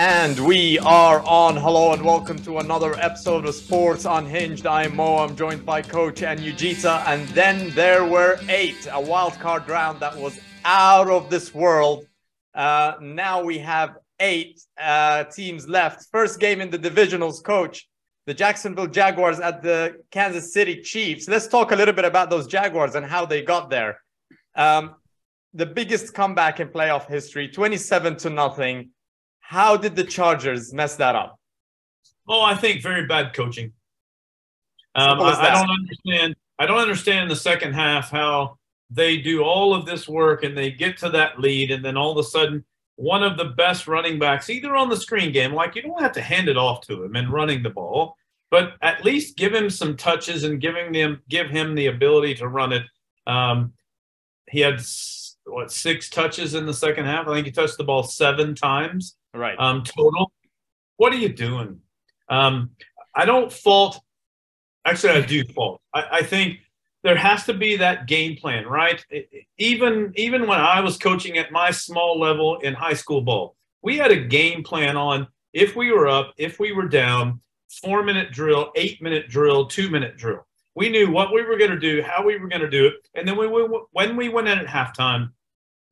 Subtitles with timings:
[0.00, 1.56] And we are on.
[1.56, 4.66] Hello and welcome to another episode of Sports Unhinged.
[4.66, 5.18] I'm Mo.
[5.18, 7.02] I'm joined by Coach and Yujita.
[7.06, 12.06] And then there were eight, a wild card round that was out of this world.
[12.54, 16.06] Uh, now we have eight uh, teams left.
[16.10, 17.88] First game in the divisionals, Coach.
[18.26, 21.28] The Jacksonville Jaguars at the Kansas City Chiefs.
[21.28, 24.02] Let's talk a little bit about those Jaguars and how they got there.
[24.54, 24.96] Um,
[25.54, 28.90] the biggest comeback in playoff history, 27 to nothing
[29.48, 31.40] how did the Chargers mess that up?
[32.28, 33.72] Oh, I think very bad coaching.
[34.94, 36.36] Um, I, I, don't understand.
[36.58, 38.58] I don't understand in the second half how
[38.90, 42.12] they do all of this work and they get to that lead, and then all
[42.12, 42.62] of a sudden,
[42.98, 46.12] one of the best running backs, either on the screen game, like you don't have
[46.12, 48.16] to hand it off to him and running the ball,
[48.50, 52.48] but at least give him some touches and giving them give him the ability to
[52.48, 52.82] run it.
[53.24, 53.72] Um,
[54.50, 54.82] he had
[55.44, 57.28] what six touches in the second half.
[57.28, 59.16] I think he touched the ball seven times.
[59.32, 59.56] Right.
[59.60, 60.32] Um, total.
[60.96, 61.80] What are you doing?
[62.28, 62.70] Um,
[63.14, 64.00] I don't fault.
[64.84, 65.80] Actually, I do fault.
[65.94, 66.58] I, I think
[67.08, 69.02] there has to be that game plan, right?
[69.56, 73.96] Even even when I was coaching at my small level in high school ball, we
[73.96, 77.40] had a game plan on if we were up, if we were down,
[77.82, 80.46] four minute drill, eight minute drill, two minute drill.
[80.74, 82.96] We knew what we were going to do, how we were going to do it,
[83.14, 85.30] and then we, when we went in at halftime,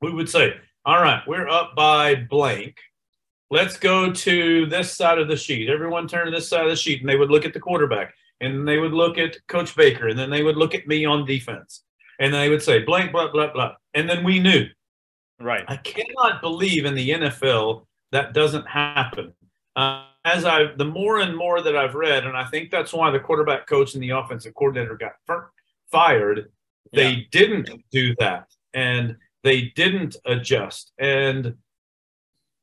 [0.03, 0.53] we would say,
[0.85, 2.77] "All right, we're up by blank
[3.51, 5.69] let's go to this side of the sheet.
[5.69, 8.13] Everyone turn to this side of the sheet, and they would look at the quarterback,
[8.41, 11.25] and they would look at Coach Baker, and then they would look at me on
[11.25, 11.83] defense,
[12.19, 13.75] and they would say blank, blah, blah, blah.
[13.95, 14.67] And then we knew.
[15.41, 15.65] Right.
[15.69, 19.33] I cannot believe in the NFL that doesn't happen.
[19.75, 23.11] Uh, as I, the more and more that I've read, and I think that's why
[23.11, 25.13] the quarterback coach and the offensive coordinator got
[25.91, 26.51] fired.
[26.93, 27.25] They yeah.
[27.31, 31.55] didn't do that, and they didn't adjust, and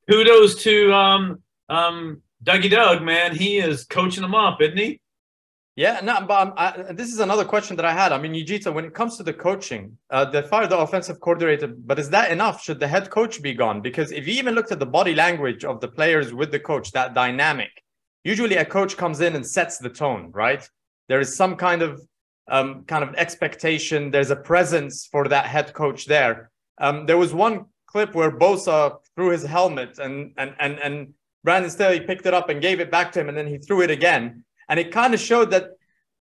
[0.09, 3.35] kudos to um um Dougie Doug, man.
[3.35, 4.99] He is coaching them up, isn't he?
[5.75, 8.11] Yeah, no, but um, I, this is another question that I had.
[8.11, 11.67] I mean, Yujita, when it comes to the coaching, uh, they fired the offensive coordinator,
[11.67, 12.63] but is that enough?
[12.63, 13.81] Should the head coach be gone?
[13.81, 16.91] Because if you even looked at the body language of the players with the coach,
[16.91, 17.71] that dynamic,
[18.23, 20.67] usually a coach comes in and sets the tone, right?
[21.09, 22.01] There is some kind of
[22.47, 24.11] um, kind of expectation.
[24.11, 26.51] There's a presence for that head coach there.
[26.79, 31.13] Um, there was one clip where Bosa threw his helmet and and and and
[31.43, 33.81] Brandon Staley picked it up and gave it back to him, and then he threw
[33.81, 34.43] it again.
[34.69, 35.71] And it kind of showed that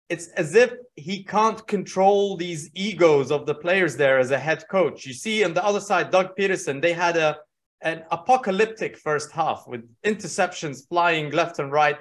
[0.08, 4.64] it's as if he can't control these egos of the players there as a head
[4.70, 5.06] coach.
[5.06, 7.38] You see, on the other side, Doug Pederson, they had a
[7.82, 11.96] an apocalyptic first half with interceptions flying left and right.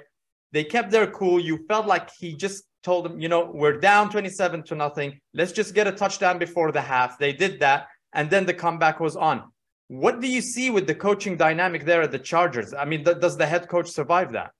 [0.52, 1.40] They kept their cool.
[1.40, 5.20] You felt like he just told them, you know, we're down 27 to nothing.
[5.34, 7.18] Let's just get a touchdown before the half.
[7.18, 7.86] They did that.
[8.12, 9.50] And then the comeback was on.
[9.88, 12.74] What do you see with the coaching dynamic there at the Chargers?
[12.74, 14.52] I mean, th- does the head coach survive that?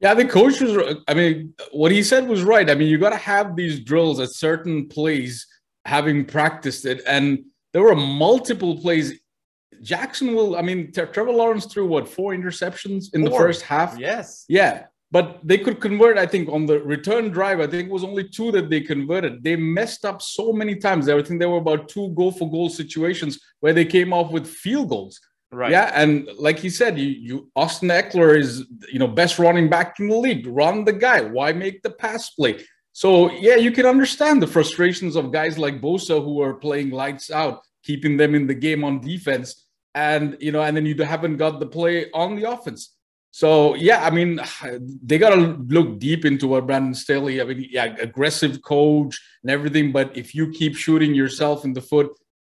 [0.00, 0.96] Yeah, the coach was.
[1.08, 2.68] I mean, what he said was right.
[2.70, 5.46] I mean, you got to have these drills at certain plays,
[5.84, 9.20] having practiced it, and there were multiple plays.
[9.82, 10.56] Jacksonville.
[10.56, 13.30] I mean, Trevor Lawrence threw what four interceptions in four.
[13.30, 13.98] the first half.
[13.98, 14.44] Yes.
[14.48, 18.04] Yeah, but they could convert i think on the return drive i think it was
[18.04, 21.58] only two that they converted they messed up so many times i think there were
[21.58, 25.20] about two goal for goal situations where they came off with field goals
[25.52, 25.70] right.
[25.70, 29.98] Yeah and like he said you, you austin Ekeler is you know best running back
[30.00, 30.46] in the league.
[30.46, 31.20] Run the guy.
[31.20, 32.64] Why make the pass play?
[32.92, 37.30] So yeah you can understand the frustrations of guys like bosa who are playing lights
[37.30, 41.36] out keeping them in the game on defense and you know and then you haven't
[41.36, 42.94] got the play on the offense.
[43.32, 44.40] So yeah, I mean,
[45.02, 47.40] they got to look deep into what Brandon Staley.
[47.40, 51.80] I mean, yeah, aggressive coach and everything, but if you keep shooting yourself in the
[51.80, 52.10] foot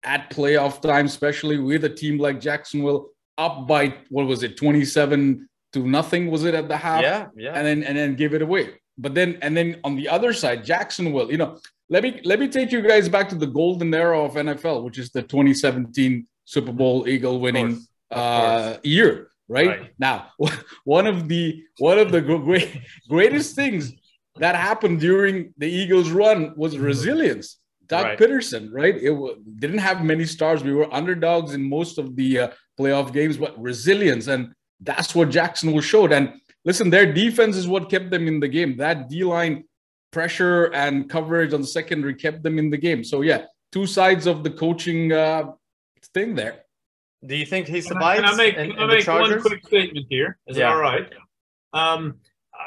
[0.03, 5.47] at playoff time, especially with a team like Jacksonville up by what was it, twenty-seven
[5.73, 6.29] to nothing?
[6.29, 7.01] Was it at the half?
[7.01, 7.53] Yeah, yeah.
[7.53, 8.75] And then and then give it away.
[8.97, 11.31] But then and then on the other side, Jacksonville.
[11.31, 11.59] You know,
[11.89, 14.97] let me let me take you guys back to the golden era of NFL, which
[14.97, 17.73] is the 2017 Super Bowl Eagle winning
[18.11, 19.67] of of uh, year right?
[19.67, 19.93] right?
[19.99, 20.27] Now,
[20.83, 23.93] one of the one of the great greatest things
[24.37, 26.85] that happened during the Eagles' run was mm-hmm.
[26.85, 27.57] resilience.
[27.91, 28.17] Doug right.
[28.17, 28.95] Pederson, right?
[28.95, 30.63] It w- didn't have many stars.
[30.63, 32.47] We were underdogs in most of the uh,
[32.79, 36.13] playoff games, but resilience, and that's what Jacksonville showed.
[36.13, 36.25] And
[36.63, 38.77] listen, their defense is what kept them in the game.
[38.77, 39.65] That D line
[40.11, 43.03] pressure and coverage on the secondary kept them in the game.
[43.03, 43.41] So yeah,
[43.73, 45.51] two sides of the coaching uh,
[46.13, 46.63] thing there.
[47.25, 48.21] Do you think he survives?
[48.21, 50.39] Can I, can I make, in, can I make one quick statement here?
[50.47, 50.69] Is yeah.
[50.69, 51.07] that all right?
[51.73, 52.19] Um,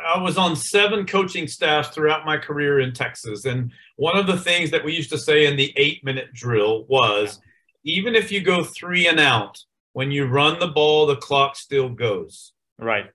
[0.07, 3.45] I was on seven coaching staffs throughout my career in Texas.
[3.45, 6.85] And one of the things that we used to say in the eight minute drill
[6.85, 7.41] was
[7.85, 9.59] even if you go three and out,
[9.93, 12.53] when you run the ball, the clock still goes.
[12.79, 13.07] Right.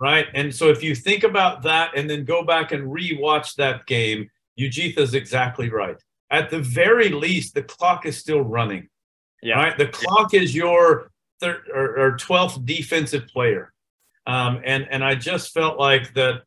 [0.00, 0.26] Right.
[0.34, 3.86] And so if you think about that and then go back and re watch that
[3.86, 5.96] game, Ujitha is exactly right.
[6.30, 8.88] At the very least, the clock is still running.
[9.42, 9.56] Yeah.
[9.56, 9.76] Right.
[9.76, 10.40] The clock yeah.
[10.40, 13.73] is your third or, or 12th defensive player.
[14.26, 16.42] Um, and and I just felt like that.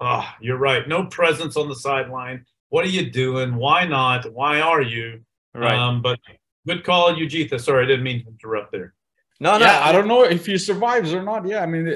[0.00, 0.86] Oh, you're right.
[0.88, 2.44] No presence on the sideline.
[2.68, 3.54] What are you doing?
[3.54, 4.30] Why not?
[4.32, 5.20] Why are you?
[5.54, 5.74] Right.
[5.74, 6.18] Um, but
[6.66, 7.60] good call, Ujitha.
[7.60, 8.94] Sorry, I didn't mean to interrupt there.
[9.38, 9.66] No, no.
[9.66, 11.46] Yeah, I don't know if he survives or not.
[11.46, 11.86] Yeah, I mean,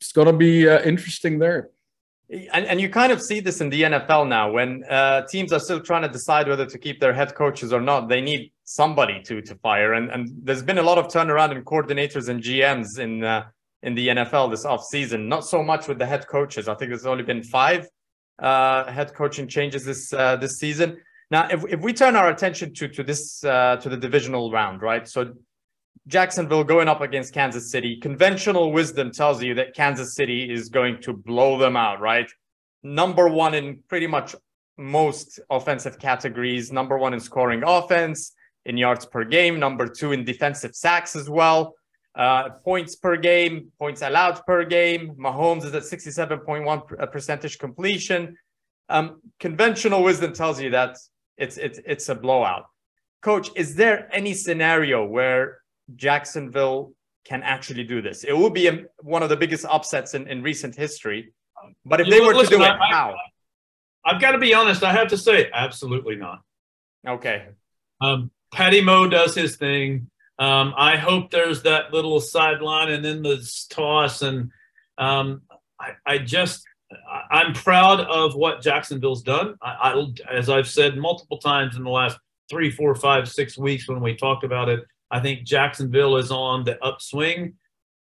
[0.00, 1.70] it's going to be uh, interesting there.
[2.30, 5.60] And, and you kind of see this in the NFL now when uh, teams are
[5.60, 8.08] still trying to decide whether to keep their head coaches or not.
[8.08, 11.64] They need somebody to to fire, and and there's been a lot of turnaround in
[11.64, 13.46] coordinators and GMs in uh,
[13.82, 15.26] in the NFL this offseason.
[15.26, 16.68] Not so much with the head coaches.
[16.68, 17.88] I think there's only been five
[18.38, 20.98] uh, head coaching changes this uh, this season.
[21.30, 24.82] Now, if, if we turn our attention to to this uh, to the divisional round,
[24.82, 25.06] right?
[25.06, 25.34] So
[26.06, 27.96] Jacksonville going up against Kansas City.
[27.96, 32.30] Conventional wisdom tells you that Kansas City is going to blow them out, right?
[32.82, 34.34] Number one in pretty much
[34.78, 36.72] most offensive categories.
[36.72, 38.32] Number one in scoring offense,
[38.64, 39.58] in yards per game.
[39.58, 41.74] Number two in defensive sacks as well
[42.18, 45.14] uh, points per game, points allowed per game.
[45.18, 48.36] Mahomes is at 67.1 percentage completion.
[48.88, 50.98] Um, conventional wisdom tells you that
[51.36, 52.64] it's it's it's a blowout.
[53.22, 55.58] Coach, is there any scenario where
[55.94, 56.92] Jacksonville
[57.24, 58.24] can actually do this?
[58.24, 61.32] It will be a, one of the biggest upsets in, in recent history.
[61.84, 63.14] But if they were Listen, to do it, I, how?
[64.04, 64.82] I've got to be honest.
[64.82, 66.40] I have to say, absolutely not.
[67.06, 67.48] Okay.
[68.00, 70.10] Um, Patty Moe does his thing.
[70.38, 74.22] Um, I hope there's that little sideline and then the toss.
[74.22, 74.50] And
[74.96, 75.42] um,
[75.80, 76.64] I, I, just,
[77.30, 79.56] I'm proud of what Jacksonville's done.
[79.60, 82.18] I, I, as I've said multiple times in the last
[82.48, 86.64] three, four, five, six weeks when we talked about it, I think Jacksonville is on
[86.64, 87.54] the upswing.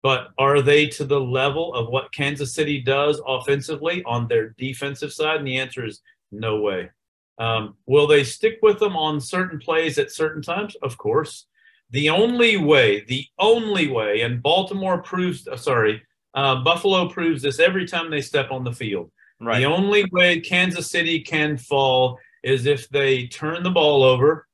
[0.03, 5.13] But are they to the level of what Kansas City does offensively on their defensive
[5.13, 5.39] side?
[5.39, 6.91] And the answer is no way.
[7.39, 10.77] Um, will they stick with them on certain plays at certain times?
[10.83, 11.47] Of course.
[11.91, 16.03] The only way, the only way, and Baltimore proves, uh, sorry,
[16.35, 19.11] uh, Buffalo proves this every time they step on the field.
[19.41, 19.59] Right.
[19.59, 24.47] The only way Kansas City can fall is if they turn the ball over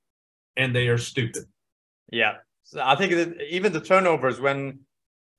[0.56, 1.44] and they are stupid.
[2.12, 2.37] Yeah.
[2.65, 4.81] So I think that even the turnovers when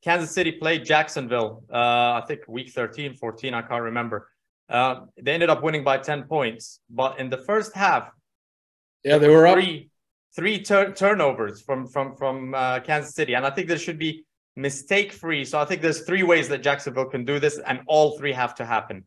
[0.03, 4.29] Kansas City played Jacksonville, uh, I think week 13, 14, I can't remember.
[4.67, 6.79] Uh, they ended up winning by 10 points.
[6.89, 8.11] But in the first half,
[9.03, 9.90] yeah, they were three,
[10.35, 14.25] three tur- turnovers from from from uh, Kansas City, and I think there should be
[14.55, 15.45] mistake free.
[15.45, 18.55] So I think there's three ways that Jacksonville can do this, and all three have
[18.55, 19.05] to happen.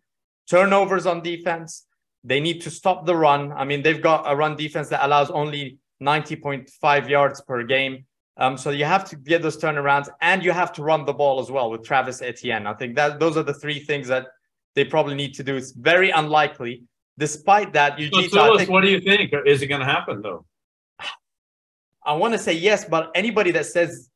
[0.48, 1.86] Turnovers on defense.
[2.22, 3.52] They need to stop the run.
[3.52, 8.06] I mean, they've got a run defense that allows only 90.5 yards per game.
[8.38, 11.38] Um, so you have to get those turnarounds, and you have to run the ball
[11.38, 12.66] as well with Travis Etienne.
[12.66, 14.28] I think that those are the three things that
[14.74, 15.54] they probably need to do.
[15.56, 16.84] It's very unlikely.
[17.16, 18.08] Despite that, you.
[18.12, 19.32] So tell us, think, what do you think?
[19.46, 20.44] Is it going to happen though?
[22.04, 24.10] I want to say yes, but anybody that says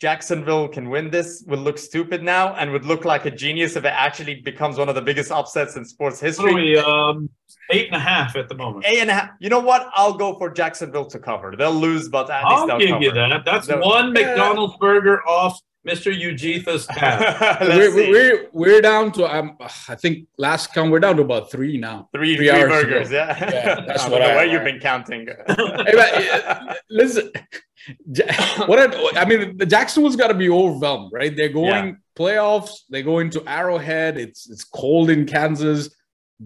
[0.00, 3.84] Jacksonville can win this would look stupid now and would look like a genius if
[3.84, 6.54] it actually becomes one of the biggest upsets in sports history.
[6.54, 7.28] We, um,
[7.70, 8.84] eight and a half at the moment.
[8.86, 9.30] Eight and a half.
[9.40, 9.88] You know what?
[9.94, 11.54] I'll go for Jacksonville to cover.
[11.56, 13.02] They'll lose, but at I'll least they'll give cover.
[13.04, 13.44] you that.
[13.44, 16.14] That's one McDonald's burger off Mr.
[16.14, 16.86] Ujitha's
[17.60, 19.56] we're, we're, we're down to um,
[19.88, 22.08] I think last count we're down to about three now.
[22.14, 23.16] Three, three, three burgers, ago.
[23.16, 23.50] yeah.
[23.50, 23.80] yeah.
[23.86, 25.26] That's what I, you've been counting.
[25.48, 27.32] hey, but, listen,
[28.66, 31.34] what I, I mean, the Jacksonville's got to be overwhelmed, right?
[31.34, 31.92] They're going yeah.
[32.16, 32.82] playoffs.
[32.88, 34.18] They go into Arrowhead.
[34.18, 35.90] It's it's cold in Kansas.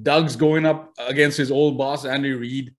[0.02, 2.75] Doug's going up against his old boss Andy Reid.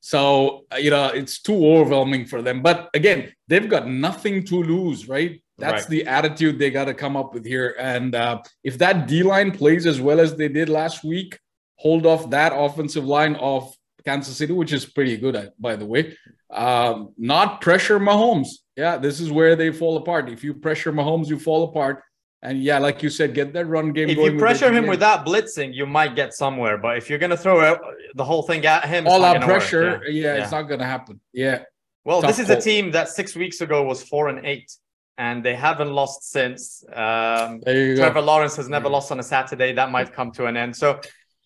[0.00, 2.62] So you know it's too overwhelming for them.
[2.62, 5.42] But again, they've got nothing to lose, right?
[5.58, 5.90] That's right.
[5.90, 7.74] the attitude they got to come up with here.
[7.78, 11.38] And uh, if that D line plays as well as they did last week,
[11.76, 13.74] hold off that offensive line of
[14.04, 16.16] Kansas City, which is pretty good, uh, by the way.
[16.50, 18.48] Um, not pressure Mahomes.
[18.76, 20.28] Yeah, this is where they fall apart.
[20.28, 22.02] If you pressure Mahomes, you fall apart.
[22.40, 24.08] And yeah, like you said, get that run game.
[24.08, 26.78] If you pressure him without blitzing, you might get somewhere.
[26.78, 27.76] But if you're going to throw
[28.14, 30.10] the whole thing at him, all out pressure, yeah.
[30.10, 30.42] Yeah, yeah.
[30.42, 31.20] it's not going to happen.
[31.32, 31.64] Yeah.
[32.04, 34.70] Well, Tough this is a team that six weeks ago was four and eight
[35.18, 36.84] and they haven't lost since.
[36.92, 38.20] Um, Trevor go.
[38.20, 39.72] Lawrence has never lost on a Saturday.
[39.72, 40.74] That might come to an end.
[40.74, 41.00] So.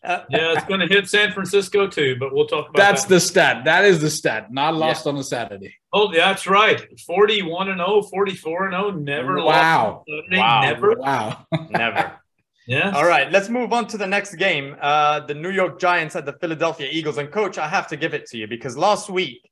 [0.05, 3.09] Uh, yeah, it's going to hit San Francisco too, but we'll talk about That's that.
[3.09, 3.65] the stat.
[3.67, 4.53] That is the stat.
[4.53, 5.13] Not lost yeah.
[5.13, 5.77] on a Saturday.
[5.93, 6.83] Oh, that's right.
[7.07, 10.03] 41 and 0, 44 and 0, never wow.
[10.09, 10.29] lost.
[10.33, 10.61] Wow.
[10.63, 10.97] Never.
[10.97, 11.47] Wow.
[11.71, 12.19] never.
[12.67, 12.91] Yeah.
[12.91, 14.75] All right, let's move on to the next game.
[14.81, 17.19] Uh, the New York Giants at the Philadelphia Eagles.
[17.19, 19.52] And coach, I have to give it to you because last week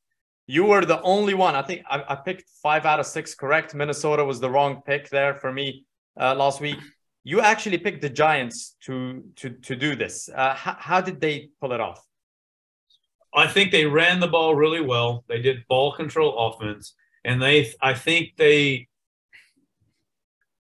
[0.50, 1.54] you were the only one.
[1.54, 3.72] I think I, I picked five out of six correct.
[3.72, 5.84] Minnesota was the wrong pick there for me
[6.20, 6.78] uh, last week.
[7.22, 10.28] You actually picked the Giants to to to do this.
[10.28, 12.04] Uh, how, how did they pull it off?
[13.32, 15.24] I think they ran the ball really well.
[15.28, 18.88] They did ball control offense, and they I think they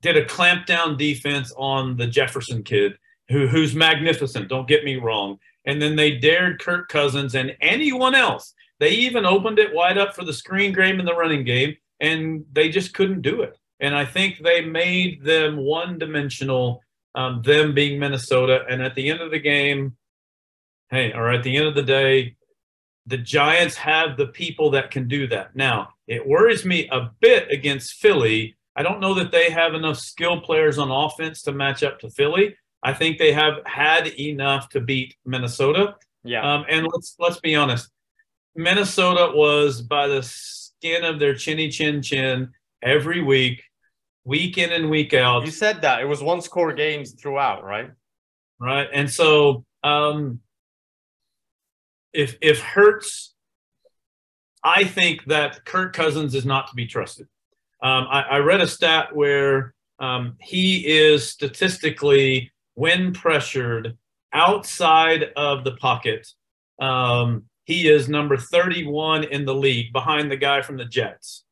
[0.03, 2.93] did a clamp down defense on the Jefferson kid,
[3.29, 4.49] who who's magnificent.
[4.49, 5.39] Don't get me wrong.
[5.65, 8.53] And then they dared Kirk Cousins and anyone else.
[8.79, 12.45] They even opened it wide up for the screen game and the running game, and
[12.51, 13.57] they just couldn't do it.
[13.79, 16.81] And I think they made them one dimensional,
[17.15, 18.65] um, them being Minnesota.
[18.69, 19.95] And at the end of the game,
[20.89, 22.35] hey, or at the end of the day,
[23.05, 25.55] the Giants have the people that can do that.
[25.55, 28.57] Now, it worries me a bit against Philly.
[28.75, 32.09] I don't know that they have enough skill players on offense to match up to
[32.09, 32.55] Philly.
[32.83, 35.95] I think they have had enough to beat Minnesota.
[36.23, 36.53] Yeah.
[36.53, 37.89] Um, and let's let's be honest.
[38.55, 42.49] Minnesota was by the skin of their chinny chin chin
[42.81, 43.63] every week,
[44.23, 45.45] week in and week out.
[45.45, 47.91] You said that it was one score games throughout, right?
[48.59, 48.87] Right.
[48.93, 50.39] And so um,
[52.13, 53.33] if if Hurts,
[54.63, 57.27] I think that Kirk Cousins is not to be trusted.
[57.81, 63.97] Um, I, I, read a stat where um, he is statistically, when pressured
[64.33, 66.27] outside of the pocket,
[66.81, 71.43] um, he is number 31 in the league behind the guy from the Jets.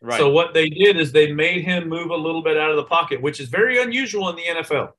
[0.00, 0.16] Right.
[0.16, 2.84] So what they did is they made him move a little bit out of the
[2.84, 4.90] pocket, which is very unusual in the NFL.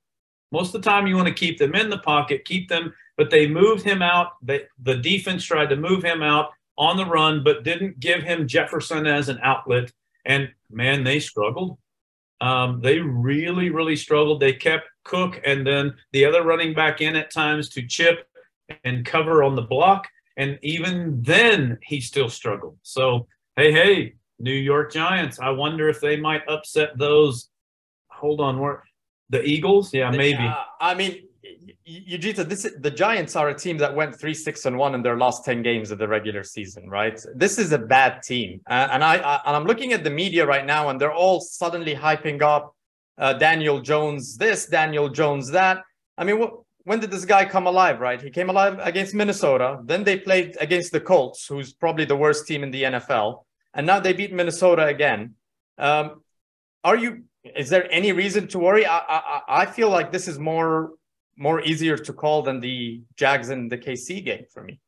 [0.51, 3.30] Most of the time, you want to keep them in the pocket, keep them, but
[3.30, 4.34] they moved him out.
[4.42, 8.46] They, the defense tried to move him out on the run, but didn't give him
[8.46, 9.94] Jefferson as an outlet.
[10.25, 11.78] And man, they struggled.
[12.42, 14.42] Um, they really, really struggled.
[14.42, 18.28] They kept Cook and then the other running back in at times to chip
[18.84, 20.10] and cover on the block.
[20.39, 22.77] And even then, he still struggled.
[22.81, 23.27] So,
[23.58, 27.50] hey, hey, New York Giants, I wonder if they might upset those.
[28.08, 28.84] Hold on, where
[29.29, 29.93] the Eagles?
[29.93, 30.46] Yeah, maybe.
[30.46, 31.13] Uh, I mean,
[31.86, 35.01] Yujita, this is, the Giants are a team that went three, six, and one in
[35.01, 37.19] their last ten games of the regular season, right?
[37.36, 40.46] This is a bad team, uh, and I, I and I'm looking at the media
[40.46, 42.75] right now, and they're all suddenly hyping up
[43.17, 45.84] uh, Daniel Jones this, Daniel Jones that.
[46.17, 46.53] I mean, what,
[46.89, 48.00] when did this guy come alive?
[48.00, 49.79] Right, he came alive against Minnesota.
[49.84, 53.43] Then they played against the Colts, who's probably the worst team in the NFL,
[53.75, 55.36] and now they beat Minnesota again.
[55.77, 56.24] Um,
[56.84, 57.25] are you?
[57.43, 58.88] Is there any reason to worry?
[58.88, 60.93] I, I I feel like this is more
[61.38, 64.79] more easier to call than the Jags and the KC game for me.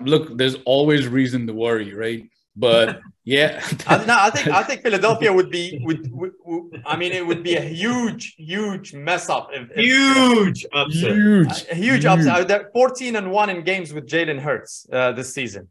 [0.00, 2.24] Look, there's always reason to worry, right?
[2.56, 6.96] But yeah, I, no, I think I think Philadelphia would be would, would, would, I
[6.96, 9.50] mean it would be a huge huge mess up.
[9.52, 11.12] If, if, huge upset.
[11.12, 12.48] Huge, a, a huge, huge, upset.
[12.48, 15.68] They're 14 and one in games with Jalen Hurts uh, this season.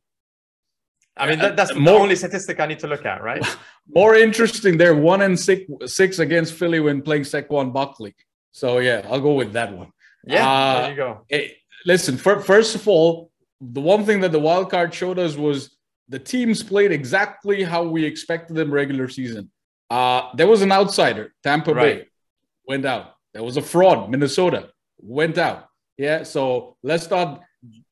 [1.15, 3.45] I mean, that, that's uh, more, the only statistic I need to look at, right?
[3.93, 8.15] More interesting, they're one and six, six against Philly when playing Saquon Barkley.
[8.51, 9.91] So yeah, I'll go with that one.
[10.25, 11.25] Yeah, uh, there you go.
[11.27, 13.29] Hey, listen, for, first of all,
[13.61, 15.72] the one thing that the wild card showed us was
[16.09, 19.49] the teams played exactly how we expected them regular season.
[19.89, 22.03] Uh, there was an outsider, Tampa right.
[22.03, 22.07] Bay,
[22.67, 23.15] went out.
[23.33, 24.69] There was a fraud, Minnesota
[24.99, 25.67] went out.
[25.97, 27.43] Yeah, so let's not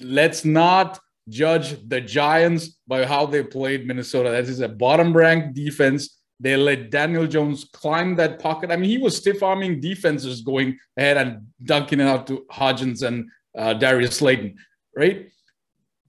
[0.02, 1.00] let's not
[1.30, 4.32] judge the Giants by how they played Minnesota.
[4.32, 8.72] That is a bottom ranked defense they let Daniel Jones climb that pocket.
[8.72, 13.04] I mean, he was stiff arming defenses going ahead and dunking it out to Hodgins
[13.04, 14.56] and uh, Darius Slayton,
[14.98, 15.30] right?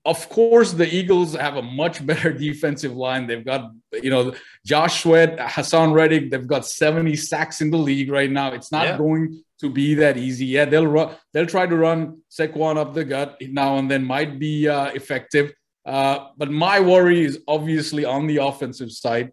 [0.05, 3.27] Of course, the Eagles have a much better defensive line.
[3.27, 4.35] They've got, you know,
[4.67, 6.31] Josh Sweat, Haason Reddick.
[6.31, 8.53] They've got 70 sacks in the league right now.
[8.53, 8.99] It's not yeah.
[8.99, 10.47] going to be that easy.
[10.47, 11.15] Yeah, they'll run.
[11.33, 14.05] They'll try to run Saquon up the gut now and then.
[14.05, 15.53] Might be uh, effective.
[15.87, 19.33] Uh, but my worry is obviously on the offensive side.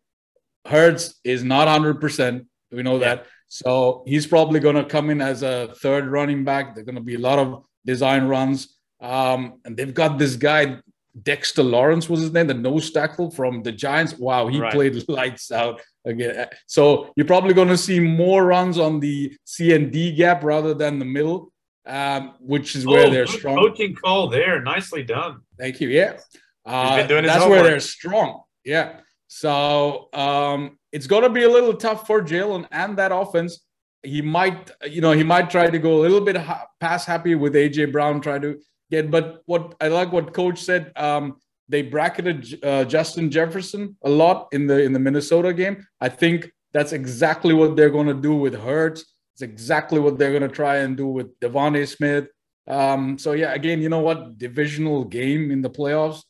[0.65, 2.45] Hurts is not 100%.
[2.71, 3.15] We know yeah.
[3.15, 3.25] that.
[3.47, 6.75] So he's probably going to come in as a third running back.
[6.75, 8.78] There's going to be a lot of design runs.
[9.01, 10.77] Um, and they've got this guy,
[11.23, 14.17] Dexter Lawrence was his name, the nose tackle from the Giants.
[14.17, 14.73] Wow, he right.
[14.73, 16.47] played lights out again.
[16.67, 20.73] So you're probably going to see more runs on the C and D gap rather
[20.73, 21.51] than the middle,
[21.85, 23.57] um, which is where oh, they're strong.
[23.57, 25.41] Coaching call there, nicely done.
[25.57, 25.89] Thank you.
[25.89, 26.17] Yeah,
[26.65, 28.43] uh, that's where they're strong.
[28.63, 28.99] Yeah.
[29.27, 33.59] So um, it's going to be a little tough for Jalen and that offense.
[34.01, 37.35] He might, you know, he might try to go a little bit ha- pass happy
[37.35, 38.59] with AJ Brown, try to
[38.91, 39.11] get.
[39.11, 40.91] But what I like what Coach said.
[40.95, 41.37] Um,
[41.69, 45.85] they bracketed uh, Justin Jefferson a lot in the in the Minnesota game.
[46.01, 49.05] I think that's exactly what they're going to do with Hurts.
[49.33, 52.27] It's exactly what they're going to try and do with DeVonta Smith.
[52.67, 54.37] Um, so yeah, again, you know what?
[54.37, 56.23] Divisional game in the playoffs.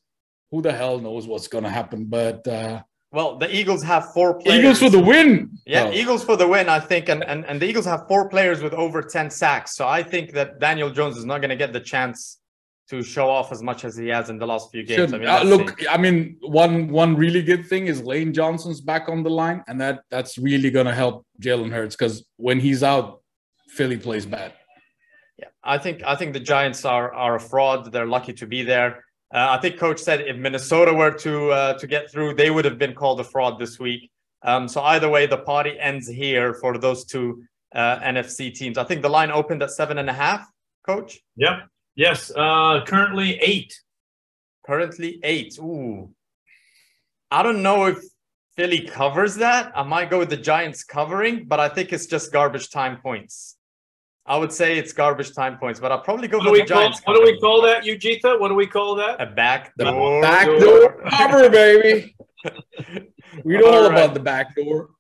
[0.52, 2.06] Who the hell knows what's going to happen?
[2.06, 4.60] But uh, well, the Eagles have four players.
[4.60, 5.52] Eagles for the win.
[5.66, 5.92] Yeah, oh.
[5.94, 7.10] Eagles for the win, I think.
[7.10, 9.76] And, and and the Eagles have four players with over 10 sacks.
[9.76, 12.39] So I think that Daniel Jones is not going to get the chance
[12.90, 15.14] to show off as much as he has in the last few games.
[15.14, 15.88] I mean, uh, look, see.
[15.88, 19.80] I mean, one one really good thing is Lane Johnson's back on the line, and
[19.80, 23.22] that that's really going to help Jalen Hurts because when he's out,
[23.68, 24.54] Philly plays bad.
[25.38, 27.92] Yeah, I think I think the Giants are are a fraud.
[27.92, 29.04] They're lucky to be there.
[29.32, 32.66] Uh, I think coach said if Minnesota were to uh, to get through, they would
[32.66, 34.10] have been called a fraud this week.
[34.42, 37.44] Um, so either way, the party ends here for those two
[37.76, 38.78] uh, NFC teams.
[38.80, 40.48] I think the line opened at seven and a half.
[40.86, 41.20] Coach.
[41.36, 41.68] Yep.
[42.00, 42.32] Yes.
[42.34, 43.78] Uh, currently eight.
[44.66, 45.60] Currently eight.
[45.60, 46.10] Ooh.
[47.30, 47.98] I don't know if
[48.56, 49.74] Philly covers that.
[49.76, 53.58] I might go with the Giants covering, but I think it's just garbage time points.
[54.26, 57.02] I would say it's garbage time points, but I'll probably go what with the Giants.
[57.02, 58.40] Call, what do we call that, Ujita?
[58.40, 59.20] What do we call that?
[59.20, 60.22] A back door.
[60.22, 62.16] back door cover, baby.
[63.44, 64.04] we know all, all right.
[64.04, 64.92] about the back door.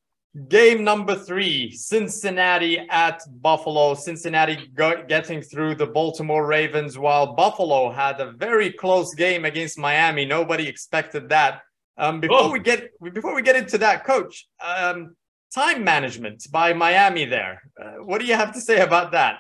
[0.48, 3.96] Game number three Cincinnati at Buffalo.
[3.96, 4.70] Cincinnati
[5.08, 10.26] getting through the Baltimore Ravens, while Buffalo had a very close game against Miami.
[10.26, 11.62] Nobody expected that.
[11.98, 12.52] Um, before oh.
[12.52, 15.16] we get before we get into that, coach, um,
[15.54, 17.64] time management by Miami there.
[17.82, 19.40] Uh, what do you have to say about that?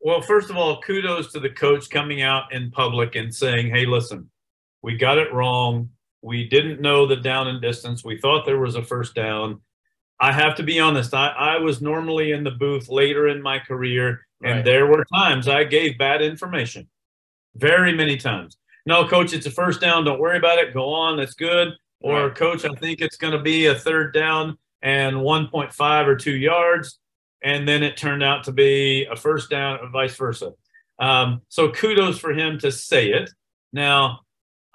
[0.00, 3.84] Well, first of all, kudos to the coach coming out in public and saying, hey,
[3.84, 4.30] listen,
[4.80, 5.90] we got it wrong.
[6.22, 8.04] We didn't know the down and distance.
[8.04, 9.60] We thought there was a first down.
[10.20, 13.60] I have to be honest, I, I was normally in the booth later in my
[13.60, 14.64] career, and right.
[14.64, 16.88] there were times I gave bad information.
[17.54, 18.56] Very many times.
[18.84, 20.04] No, coach, it's a first down.
[20.04, 20.74] Don't worry about it.
[20.74, 21.16] Go on.
[21.16, 21.74] That's good.
[22.00, 22.34] Or, right.
[22.34, 26.98] coach, I think it's going to be a third down and 1.5 or two yards.
[27.42, 30.52] And then it turned out to be a first down, or vice versa.
[30.98, 33.30] Um, so kudos for him to say it.
[33.72, 34.20] Now,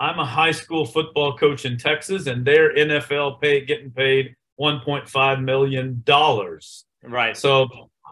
[0.03, 5.43] I'm a high school football coach in Texas, and they're NFL pay getting paid 1.5
[5.43, 6.83] million dollars.
[7.01, 7.37] Right.
[7.37, 7.69] So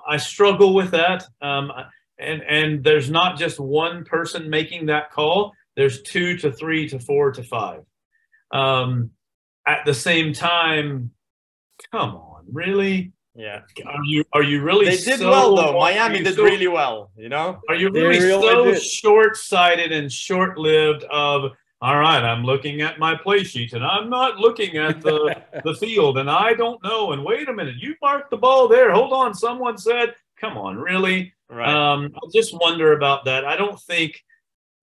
[0.07, 1.25] I struggle with that.
[1.41, 1.69] Um,
[2.17, 5.51] and and there's not just one person making that call.
[5.75, 7.81] There's two to three to four to five.
[8.53, 9.11] Um,
[9.67, 11.11] at the same time,
[11.91, 13.11] come on, really?
[13.35, 13.61] Yeah.
[13.85, 14.85] Are you are you really?
[14.85, 15.77] They did so, well though.
[15.77, 17.11] Miami did so, really well.
[17.17, 17.59] You know.
[17.67, 21.03] Are you really, really so short sighted and short lived?
[21.03, 21.51] Of
[21.81, 25.73] all right, I'm looking at my play sheet and I'm not looking at the the
[25.73, 27.11] field and I don't know.
[27.11, 28.91] And wait a minute, you marked the ball there.
[28.91, 31.67] Hold on, someone said, "Come on, really?" Right.
[31.67, 33.45] Um, I just wonder about that.
[33.45, 34.23] I don't think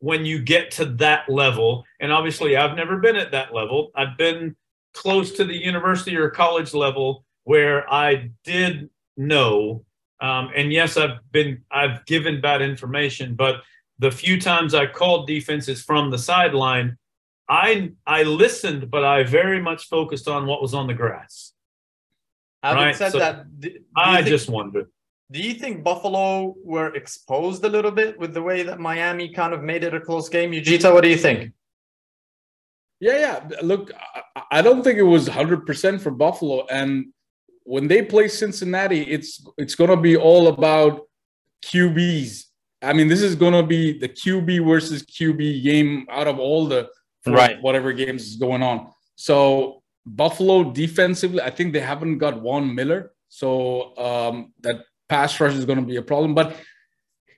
[0.00, 3.90] when you get to that level, and obviously I've never been at that level.
[3.94, 4.56] I've been
[4.92, 9.84] close to the university or college level where I did know,
[10.20, 13.62] um, and yes, I've been I've given bad information, but
[13.98, 16.96] the few times I called defenses from the sideline,
[17.48, 21.52] I I listened, but I very much focused on what was on the grass.
[22.62, 22.96] Having right?
[22.96, 24.86] said so that, do, do I think, just wondered.
[25.30, 29.52] Do you think Buffalo were exposed a little bit with the way that Miami kind
[29.52, 30.52] of made it a close game?
[30.52, 31.52] Ujita, what do you think?
[33.00, 33.48] Yeah, yeah.
[33.62, 33.92] Look,
[34.50, 36.66] I don't think it was 100% for Buffalo.
[36.66, 37.12] And
[37.62, 41.02] when they play Cincinnati, it's it's going to be all about
[41.64, 42.47] QBs.
[42.80, 46.66] I mean, this is going to be the QB versus QB game out of all
[46.66, 46.88] the
[47.26, 48.90] right whatever games is going on.
[49.16, 53.12] So Buffalo defensively, I think they haven't got Von Miller.
[53.28, 56.34] So um, that pass rush is going to be a problem.
[56.34, 56.56] But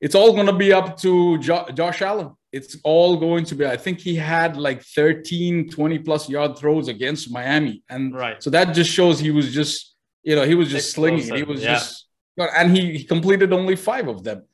[0.00, 2.32] it's all going to be up to jo- Josh Allen.
[2.52, 6.88] It's all going to be, I think he had like 13, 20 plus yard throws
[6.88, 7.82] against Miami.
[7.88, 8.42] And right.
[8.42, 11.26] so that just shows he was just, you know, he was just Explosive.
[11.26, 11.46] slinging.
[11.46, 11.74] He was yeah.
[11.74, 12.06] just,
[12.38, 14.44] and he, he, completed only five of them.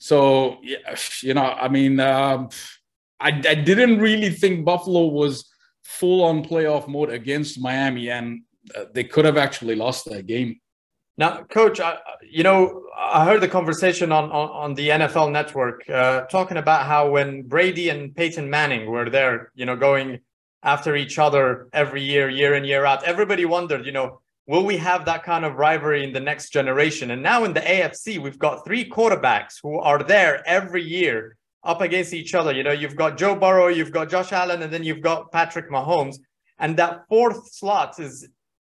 [0.00, 0.60] So,
[1.20, 2.48] you know, I mean, um,
[3.20, 5.44] I, I didn't really think Buffalo was
[5.84, 8.40] full on playoff mode against Miami, and
[8.74, 10.58] uh, they could have actually lost that game.
[11.18, 15.88] Now, coach, I, you know, I heard the conversation on, on, on the NFL network
[15.90, 20.20] uh, talking about how when Brady and Peyton Manning were there, you know, going
[20.62, 24.76] after each other every year, year in, year out, everybody wondered, you know, will we
[24.76, 27.12] have that kind of rivalry in the next generation?
[27.12, 31.80] And now in the AFC, we've got three quarterbacks who are there every year up
[31.80, 32.52] against each other.
[32.52, 35.70] You know, you've got Joe Burrow, you've got Josh Allen, and then you've got Patrick
[35.70, 36.16] Mahomes.
[36.58, 38.28] And that fourth slot is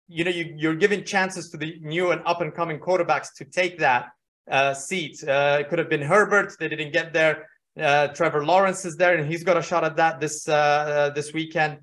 [0.10, 3.46] you know, you, you're giving chances to the new and up and coming quarterbacks to
[3.46, 4.08] take that
[4.50, 5.24] uh, seat.
[5.26, 6.52] Uh, it could have been Herbert.
[6.60, 7.48] They didn't get there.
[7.80, 11.10] Uh, Trevor Lawrence is there, and he's got a shot at that this uh, uh,
[11.12, 11.80] this weekend.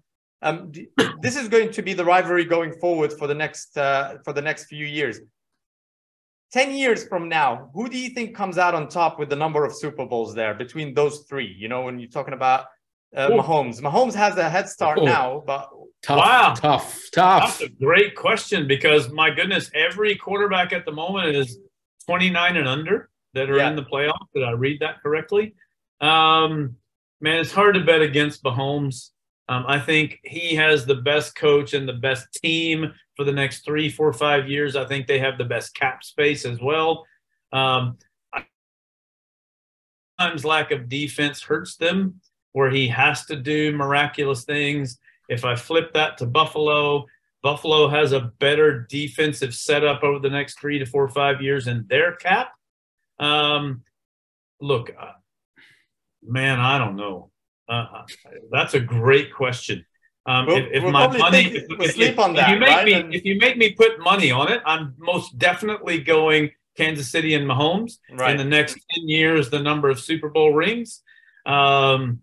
[0.47, 0.73] Um,
[1.21, 4.43] this is going to be the rivalry going forward for the next uh, for the
[4.43, 5.21] next few years.
[6.53, 9.65] 10 years from now, who do you think comes out on top with the number
[9.65, 11.53] of Super Bowls there between those three?
[11.59, 12.67] You know, when you're talking about
[13.15, 15.69] uh, Mahomes, Mahomes has a head start now, but
[16.03, 16.55] Tough, Wow.
[16.55, 17.59] tough, tough.
[17.59, 21.59] That's a great question because my goodness, every quarterback at the moment is
[22.07, 23.71] 29 and under that are Yeah.
[23.71, 24.29] in the playoffs.
[24.33, 25.55] Did I read that correctly?
[26.01, 26.77] Um,
[27.21, 29.11] man, it's hard to bet against Mahomes.
[29.49, 33.65] Um, I think he has the best coach and the best team for the next
[33.65, 34.75] three, four, five years.
[34.77, 37.07] I think they have the best cap space as well.
[37.53, 37.97] Um,
[40.19, 42.21] sometimes lack of defense hurts them,
[42.53, 44.99] where he has to do miraculous things.
[45.29, 47.07] If I flip that to Buffalo,
[47.43, 51.87] Buffalo has a better defensive setup over the next three to four five years in
[51.89, 52.53] their cap.
[53.19, 53.83] Um,
[54.61, 55.13] look, uh,
[56.23, 57.31] man, I don't know.
[57.69, 58.05] Uh, huh.
[58.51, 59.85] that's a great question.
[60.27, 62.69] Um, We'll- if, if we'll my money, if, we'll if- sleep if- that, you make
[62.69, 62.85] right?
[62.85, 67.09] me, And- if you make me put money on it, I'm most definitely going Kansas
[67.11, 68.37] City and Mahomes in right.
[68.37, 71.03] the next 10 years the number of Super Bowl rings.
[71.47, 72.23] Um,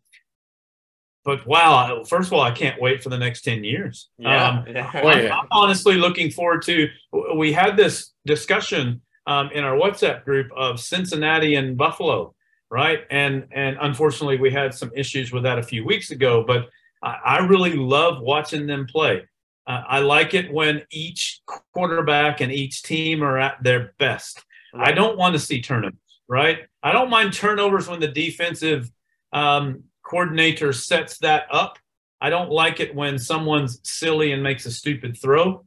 [1.25, 4.09] but wow, first of all, I can't wait for the next 10 years.
[4.17, 5.31] yeah, Um, I'm.
[5.31, 6.89] I'm honestly looking forward to.
[7.35, 12.35] We had this discussion um, in our WhatsApp group of Cincinnati and Buffalo,
[12.73, 13.01] right?
[13.11, 16.43] And and unfortunately, we had some issues with that a few weeks ago.
[16.45, 16.69] But
[17.03, 19.27] I, I really love watching them play.
[19.67, 21.41] Uh, I like it when each
[21.73, 24.43] quarterback and each team are at their best.
[24.75, 26.61] I don't want to see turnovers, right?
[26.81, 28.89] I don't mind turnovers when the defensive
[29.31, 31.77] um, coordinator sets that up.
[32.19, 35.63] I don't like it when someone's silly and makes a stupid throw,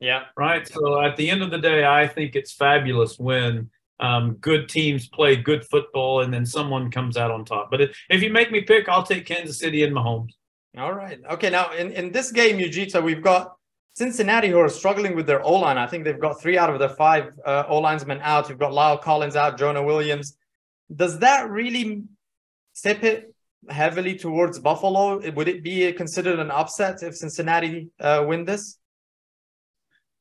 [0.00, 0.24] Yeah.
[0.36, 0.66] right?
[0.66, 5.08] So at the end of the day, I think it's fabulous when um, good teams
[5.08, 7.70] play good football and then someone comes out on top.
[7.70, 10.30] But if, if you make me pick, I'll take Kansas City and Mahomes.
[10.76, 11.20] All right.
[11.30, 11.50] Okay.
[11.50, 13.56] Now, in, in this game, Yujita, we've got
[13.94, 15.78] Cincinnati who are struggling with their O line.
[15.78, 18.48] I think they've got three out of their five uh, O linesmen out.
[18.48, 20.36] You've got La'el Collins out, Jonah Williams.
[20.94, 22.04] Does that really
[22.74, 23.34] tip it
[23.68, 25.20] heavily towards Buffalo?
[25.30, 28.78] Would it be considered an upset if Cincinnati uh, win this?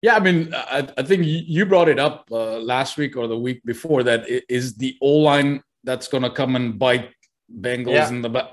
[0.01, 3.37] Yeah, I mean, I, I think you brought it up uh, last week or the
[3.37, 7.09] week before that it is the O line that's going to come and bite
[7.61, 8.09] Bengals Yeah.
[8.09, 8.45] in the back,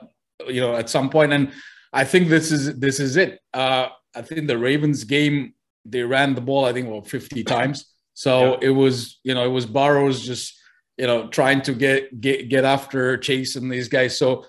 [0.49, 1.33] you know, at some point.
[1.33, 1.53] And
[1.93, 3.39] I think this is this is it.
[3.55, 5.53] Uh, I think the Ravens game
[5.85, 7.93] they ran the ball I think about 50 times.
[8.15, 8.69] So Yeah.
[8.69, 10.59] it was you know it was Burrows just
[10.99, 14.19] you know trying to get get get after Chase and these guys.
[14.19, 14.47] So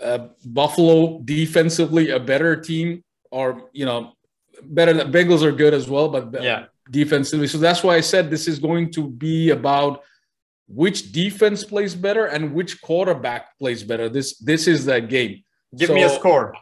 [0.00, 4.12] uh, Buffalo defensively a better team, or you know
[4.62, 4.94] better.
[4.94, 6.66] Bengals are good as well, but Yeah.
[6.90, 7.46] defensively.
[7.46, 10.02] So that's why I said this is going to be about
[10.68, 14.08] which defense plays better and which quarterback plays better.
[14.08, 15.44] This this is that game.
[15.76, 16.54] Give me a score.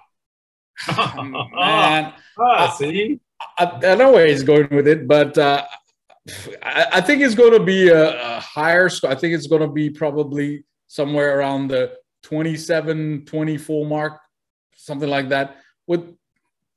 [0.96, 3.20] Man, ah, see?
[3.58, 5.64] I, I know where he's going with it, but uh,
[6.62, 9.10] I, I think it's going to be a, a higher score.
[9.10, 11.92] I think it's going to be probably somewhere around the
[12.24, 14.20] 27, 24 mark,
[14.74, 15.58] something like that.
[15.86, 16.16] With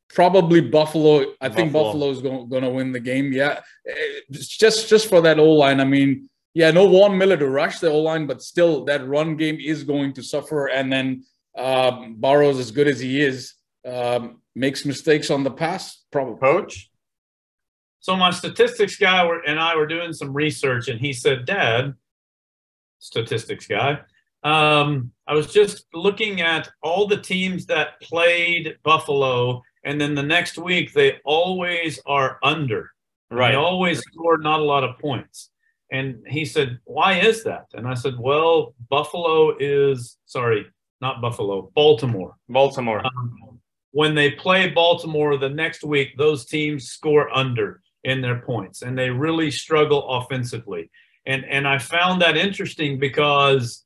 [0.09, 1.83] probably Buffalo, I think Buffalo.
[1.83, 3.31] Buffalo is going, going to win the game.
[3.31, 5.79] Yeah, It's just just for that O line.
[5.79, 9.37] I mean, yeah, no Von Miller to rush the O line, but still that run
[9.37, 10.67] game is going to suffer.
[10.67, 11.23] And then
[11.57, 13.53] um, Burrows, as good as he is,
[13.85, 16.03] um, makes mistakes on the pass.
[16.11, 16.39] Probably.
[16.39, 16.89] Coach?
[17.99, 21.93] So my statistics guy were, and I were doing some research, and he said, "Dad,
[22.99, 23.99] statistics guy,
[24.43, 30.23] um, I was just looking at all the teams that played Buffalo, and then the
[30.23, 32.91] next week they always are under.
[33.29, 33.51] Right.
[33.51, 35.49] They always score not a lot of points."
[35.91, 40.65] And he said, "Why is that?" And I said, "Well, Buffalo is sorry,
[41.01, 43.05] not Buffalo, Baltimore." Baltimore.
[43.05, 43.59] Um,
[43.91, 48.97] when they play Baltimore the next week, those teams score under in their points and
[48.97, 50.89] they really struggle offensively.
[51.25, 53.83] And and I found that interesting because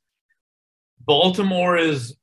[1.00, 2.16] Baltimore is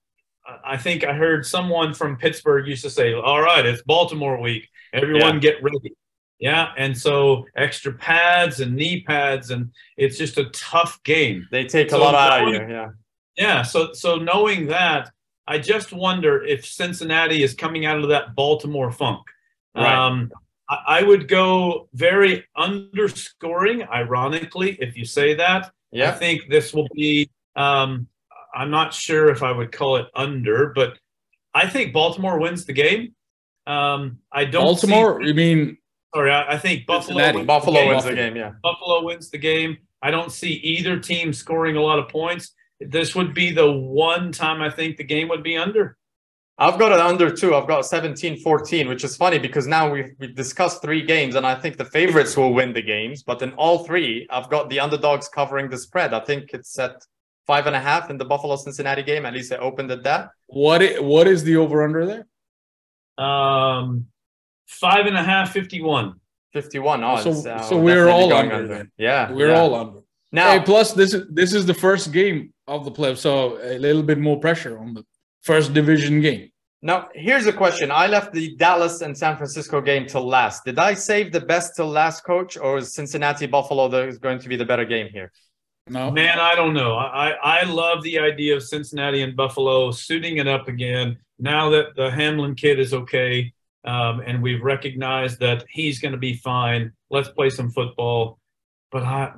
[0.64, 4.68] I think I heard someone from Pittsburgh used to say, "All right, it's Baltimore week.
[4.94, 5.40] Everyone Yeah.
[5.40, 5.94] get ready."
[6.40, 11.46] Yeah, and so extra pads and knee pads and it's just a tough game.
[11.52, 12.62] They take a lot out of you.
[12.68, 12.90] Yeah.
[13.36, 15.12] Yeah, so so knowing that,
[15.48, 19.22] I just wonder if Cincinnati is coming out of that Baltimore funk.
[19.76, 19.94] Right.
[19.94, 20.32] Um,
[20.70, 25.72] I, I would go very underscoring, ironically, if you say that.
[25.92, 26.10] Yeah.
[26.10, 27.30] I think this will be.
[27.56, 28.08] Um,
[28.54, 30.98] I'm not sure if I would call it under, but
[31.54, 33.14] I think Baltimore wins the game.
[33.68, 34.64] Um, I don't.
[34.64, 35.78] Baltimore, See, you mean
[36.14, 37.18] sorry, I, I think Buffalo.
[37.18, 37.38] Cincinnati.
[37.38, 37.90] Wins Buffalo the game.
[37.90, 38.36] wins the game.
[38.36, 38.52] Yeah.
[38.64, 39.78] Buffalo wins the game.
[40.02, 42.54] I don't see either team scoring a lot of points.
[42.80, 45.98] This would be the one time I think the game would be under.
[46.58, 47.56] I've got an under two.
[47.56, 51.46] I've got 17 14, which is funny because now we've, we've discussed three games and
[51.46, 53.24] I think the favorites will win the games.
[53.24, 56.14] But in all three, I've got the underdogs covering the spread.
[56.14, 57.02] I think it's at
[57.50, 59.26] five and a half in the Buffalo Cincinnati game.
[59.26, 60.30] At least I opened at that.
[60.46, 62.26] What is, what is the over under there?
[63.28, 64.06] Um,
[64.68, 66.14] five and a half, 51.
[66.54, 67.24] 51 odds.
[67.24, 68.90] So, uh, so we're all under, under.
[68.98, 69.32] Yeah.
[69.32, 69.60] We're yeah.
[69.60, 70.00] all under.
[70.32, 73.80] Now, hey, plus this is this is the first game of the playoffs, so a
[73.80, 75.04] little bit more pressure on the
[75.42, 76.44] first division game.
[76.84, 77.90] Now, here's a question.
[78.04, 80.66] I left the Dallas and San Francisco game till last.
[80.66, 84.40] Did I save the best till last, coach, or is Cincinnati Buffalo the, is going
[84.44, 85.32] to be the better game here?
[85.90, 86.96] No, man, I don't know.
[86.96, 91.18] I, I love the idea of Cincinnati and Buffalo suiting it up again.
[91.40, 93.54] Now that the Hamlin kid is okay,
[93.86, 96.92] um, and we've recognized that he's going to be fine.
[97.10, 98.40] Let's play some football.
[98.92, 99.34] But I,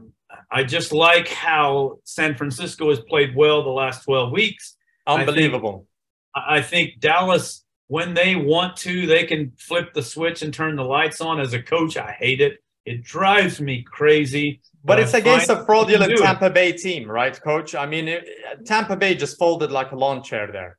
[0.49, 4.75] I just like how San Francisco has played well the last 12 weeks.
[5.07, 5.87] Unbelievable.
[6.35, 10.83] I think Dallas, when they want to, they can flip the switch and turn the
[10.83, 11.39] lights on.
[11.39, 12.63] As a coach, I hate it.
[12.85, 14.61] It drives me crazy.
[14.83, 17.75] But, it's against a fraudulent Tampa Bay team, right, coach?
[17.75, 18.27] I mean, it,
[18.65, 20.77] Tampa Bay just folded like a lawn chair there.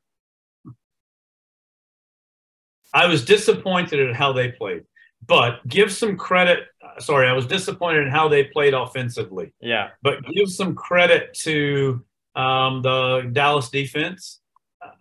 [2.93, 4.83] I was disappointed at how they played,
[5.25, 6.67] but give some credit.
[6.99, 9.53] Sorry, I was disappointed in how they played offensively.
[9.59, 9.89] Yeah.
[10.01, 14.41] But give some credit to um, the Dallas defense.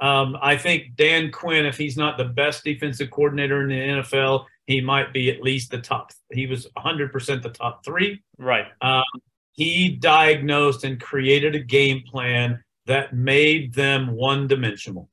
[0.01, 4.47] Um, I think Dan Quinn, if he's not the best defensive coordinator in the NFL,
[4.67, 6.13] he might be at least the top.
[6.31, 8.23] He was 100% the top three.
[8.39, 8.67] Right.
[8.81, 9.05] Um,
[9.53, 15.09] he diagnosed and created a game plan that made them one dimensional.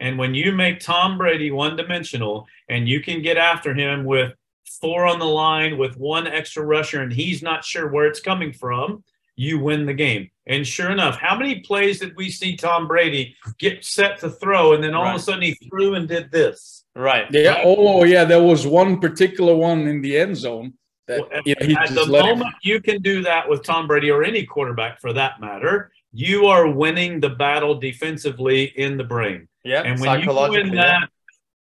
[0.00, 4.32] And when you make Tom Brady one dimensional and you can get after him with
[4.80, 8.52] four on the line with one extra rusher and he's not sure where it's coming
[8.52, 9.04] from,
[9.36, 10.30] you win the game.
[10.46, 14.74] And sure enough, how many plays did we see Tom Brady get set to throw
[14.74, 15.14] and then all right.
[15.14, 16.83] of a sudden he threw and did this?
[16.96, 17.26] Right.
[17.30, 17.62] Yeah.
[17.64, 18.24] Oh, yeah.
[18.24, 20.74] There was one particular one in the end zone.
[21.06, 24.24] That, well, you know, at the moment you can do that with Tom Brady or
[24.24, 29.48] any quarterback for that matter, you are winning the battle defensively in the brain.
[29.64, 29.82] Yeah.
[29.82, 31.10] And when you win that,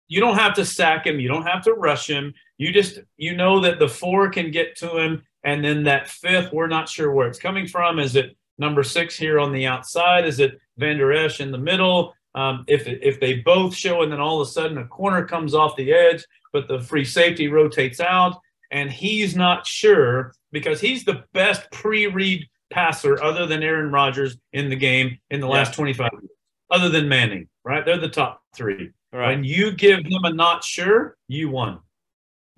[0.08, 1.20] you don't have to sack him.
[1.20, 2.34] You don't have to rush him.
[2.56, 6.52] You just you know that the four can get to him, and then that fifth,
[6.52, 7.98] we're not sure where it's coming from.
[7.98, 10.24] Is it number six here on the outside?
[10.24, 12.14] Is it Vander Esch in the middle?
[12.38, 15.54] Um, if if they both show, and then all of a sudden a corner comes
[15.54, 18.38] off the edge, but the free safety rotates out,
[18.70, 24.70] and he's not sure because he's the best pre-read passer other than Aaron Rodgers in
[24.70, 25.52] the game in the yeah.
[25.52, 26.30] last 25 years,
[26.70, 27.84] other than Manning, right?
[27.84, 28.92] They're the top three.
[29.12, 29.30] Right.
[29.30, 31.80] When you give him a not sure, you won.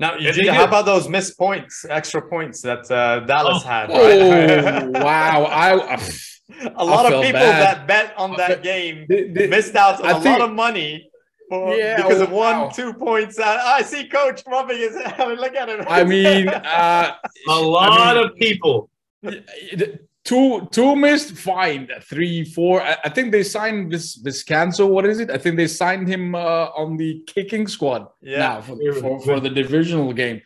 [0.01, 3.69] Now, Eugene, how about those missed points, extra points that uh, Dallas oh.
[3.69, 3.91] had?
[3.91, 4.95] Right?
[4.97, 5.45] Oh, wow.
[5.51, 6.03] I,
[6.75, 7.63] a lot of people bad.
[7.63, 10.57] that bet on that game the, the, missed out on I a think, lot of
[10.57, 11.11] money
[11.49, 12.69] for, yeah, because of one, wow.
[12.71, 13.39] two points.
[13.39, 15.39] Uh, I see Coach rubbing his head.
[15.39, 15.85] Look at him.
[15.87, 17.17] I mean, uh,
[17.49, 18.89] a lot I mean, of people
[20.25, 21.33] two two missed?
[21.37, 21.89] Fine.
[22.03, 22.83] Three four.
[22.83, 25.31] I, I think they signed this this cancel what is it?
[25.31, 28.39] I think they signed him uh, on the kicking squad yeah.
[28.39, 30.43] now for, for, for, the divisional game.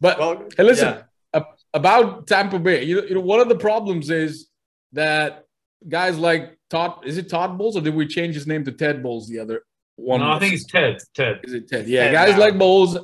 [0.00, 0.98] But well, hey, listen
[1.34, 1.42] yeah.
[1.74, 4.48] about tampa bay you know, you know one of the problems is
[4.92, 5.44] that
[5.88, 9.02] guys like todd is it todd bowles or did we change his name to ted
[9.02, 9.62] bowles the other
[9.96, 10.20] one?
[10.20, 11.40] No, i think it's ted ted.
[11.44, 11.86] Is it ted?
[11.86, 12.40] Yeah ted guys now.
[12.40, 12.98] like bowles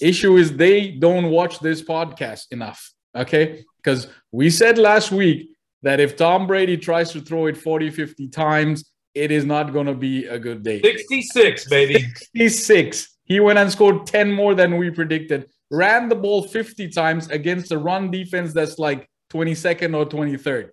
[0.00, 5.50] issue is they don't watch this podcast enough okay because we said last week
[5.82, 9.86] that if Tom Brady tries to throw it 40, 50 times, it is not going
[9.86, 10.80] to be a good day.
[10.80, 12.00] 66, baby.
[12.00, 13.16] 66.
[13.24, 15.48] He went and scored 10 more than we predicted.
[15.70, 20.70] Ran the ball 50 times against a run defense that's like 22nd or 23rd.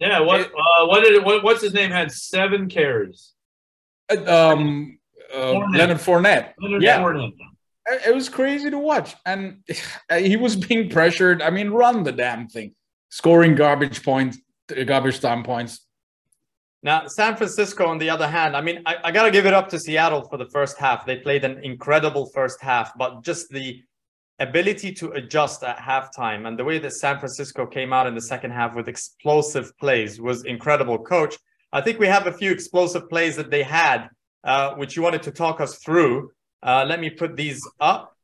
[0.00, 3.32] Yeah, what uh, what did what, what's his name had seven carries?
[4.10, 4.98] Uh, um
[5.32, 5.78] uh, Fournette.
[5.78, 6.52] Leonard Fournette.
[6.58, 6.98] Leonard yeah.
[6.98, 7.32] Fournette
[7.86, 9.14] it was crazy to watch.
[9.26, 9.62] And
[10.18, 11.42] he was being pressured.
[11.42, 12.74] I mean, run the damn thing,
[13.08, 14.38] scoring garbage points,
[14.86, 15.86] garbage time points.
[16.82, 19.54] Now, San Francisco, on the other hand, I mean, I, I got to give it
[19.54, 21.06] up to Seattle for the first half.
[21.06, 23.82] They played an incredible first half, but just the
[24.38, 28.20] ability to adjust at halftime and the way that San Francisco came out in the
[28.20, 30.98] second half with explosive plays was incredible.
[30.98, 31.36] Coach,
[31.72, 34.08] I think we have a few explosive plays that they had,
[34.42, 36.30] uh, which you wanted to talk us through.
[36.64, 38.16] Uh, let me put these up.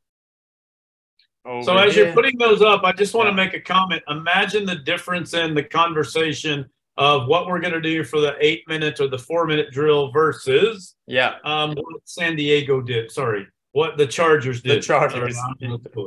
[1.45, 2.07] so as here.
[2.07, 4.03] you're putting those up, I just want to make a comment.
[4.09, 6.65] Imagine the difference in the conversation
[6.97, 10.11] of what we're going to do for the eight minute or the four minute drill
[10.13, 13.11] versus yeah um, what San Diego did.
[13.11, 14.79] Sorry, what the Chargers did.
[14.79, 15.39] The Chargers.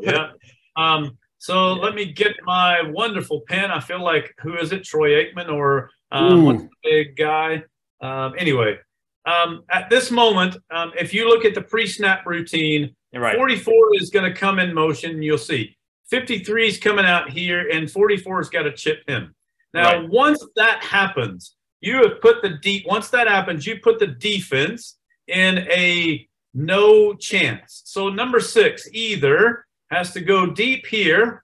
[0.02, 0.32] yeah.
[0.76, 1.82] Um, so yeah.
[1.82, 3.72] let me get my wonderful pen.
[3.72, 4.84] I feel like who is it?
[4.84, 7.64] Troy Aikman or um, what's the big guy?
[8.02, 8.78] Um, anyway,
[9.26, 13.36] um, at this moment, um, if you look at the pre-snap routine, Right.
[13.36, 15.22] 44 is going to come in motion.
[15.22, 15.78] You'll see
[16.10, 19.36] 53 is coming out here, and 44 has got to chip him.
[19.74, 20.10] Now, Right.
[20.10, 22.86] once that happens, you have put the deep.
[22.88, 27.84] Once that happens, you put the defense in a no chance.
[27.86, 31.44] So number six either has to go deep here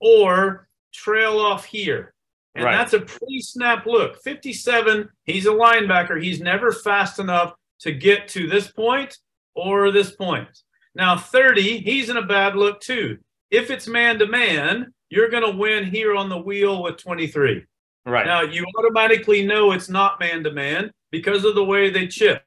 [0.00, 2.12] or trail off here.
[2.56, 2.76] And Right.
[2.76, 4.22] that's a pre-snap look.
[4.22, 6.22] 57, he's a linebacker.
[6.22, 9.18] He's never fast enough to get to this point
[9.54, 10.62] or this point.
[10.94, 13.18] Now 30, he's in a bad look too.
[13.50, 17.64] If it's man to man, you're going to win here on the wheel with 23.
[18.06, 18.24] Right.
[18.26, 22.42] Now you automatically know it's not man to man because of the way they chip.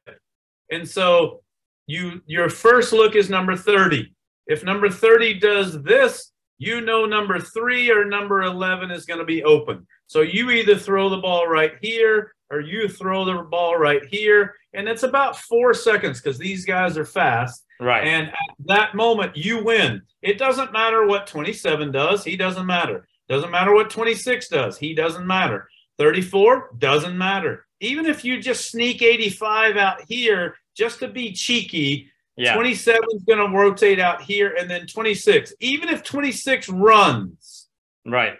[0.71, 1.41] And so
[1.85, 4.13] you your first look is number 30.
[4.47, 9.25] If number 30 does this, you know number 3 or number 11 is going to
[9.25, 9.85] be open.
[10.09, 14.55] So you either throw the ball right here or you throw the ball right here
[14.73, 18.07] and it's about 4 seconds cuz these guys are fast right.
[18.07, 20.01] and at that moment, you win.
[20.23, 22.23] It doesn't matter what 27 does.
[22.23, 23.07] He doesn't matter.
[23.27, 24.79] Doesn't matter what 26 does.
[24.79, 25.69] He doesn't matter.
[25.99, 27.67] 34 doesn't matter.
[27.79, 32.55] Even if you just sneak 85 out here just to be cheeky, yeah.
[32.55, 35.53] 27 is going to rotate out here and then 26.
[35.59, 37.67] Even if 26 runs,
[38.07, 38.37] right.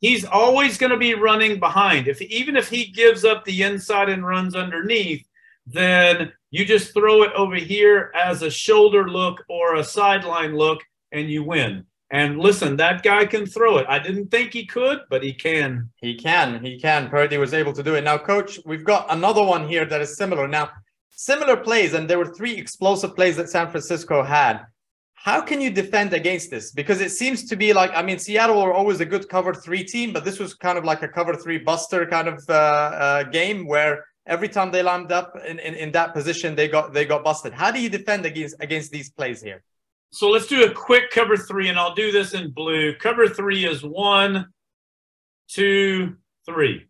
[0.00, 2.08] He's always going to be running behind.
[2.08, 5.26] If even if he gives up the inside and runs underneath,
[5.66, 10.80] then you just throw it over here as a shoulder look or a sideline look
[11.12, 11.86] and you win.
[12.10, 13.86] And listen, that guy can throw it.
[13.88, 15.90] I didn't think he could, but he can.
[15.96, 16.62] He can.
[16.64, 17.08] He can.
[17.08, 18.04] Purdy was able to do it.
[18.04, 20.46] Now, coach, we've got another one here that is similar.
[20.46, 20.70] Now,
[21.10, 24.60] similar plays, and there were three explosive plays that San Francisco had.
[25.24, 26.70] How can you defend against this?
[26.70, 29.82] Because it seems to be like, I mean, Seattle were always a good cover three
[29.82, 33.22] team, but this was kind of like a cover three buster kind of uh, uh,
[33.22, 37.06] game where every time they lined up in, in, in that position, they got they
[37.06, 37.54] got busted.
[37.54, 39.64] How do you defend against against these plays here?
[40.10, 42.94] So let's do a quick cover three, and I'll do this in blue.
[42.96, 44.48] Cover three is one,
[45.48, 46.86] two, three.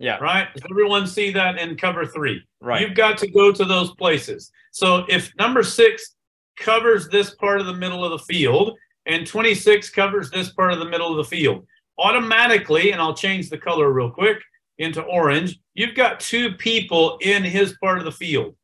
[0.00, 0.16] Yeah.
[0.16, 0.52] Right?
[0.52, 2.42] Does everyone see that in cover three?
[2.60, 2.80] Right.
[2.80, 4.50] You've got to go to those places.
[4.72, 6.16] So if number six
[6.60, 10.78] covers this part of the middle of the field and 26 covers this part of
[10.78, 11.66] the middle of the field,
[11.98, 14.38] automatically, and I'll change the color real quick
[14.78, 18.56] into orange, you've got two people in his part of the field.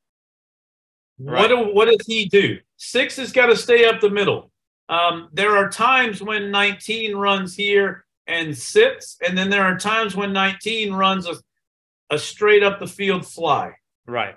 [1.18, 1.40] Right.
[1.40, 2.58] What, do, what does he do?
[2.78, 4.50] Six has got to stay up the middle.
[4.88, 10.16] Um, there are times when 19 runs here and sits, and then there are times
[10.16, 11.34] when 19 runs a,
[12.10, 13.72] a straight up the field fly.
[14.06, 14.36] Right.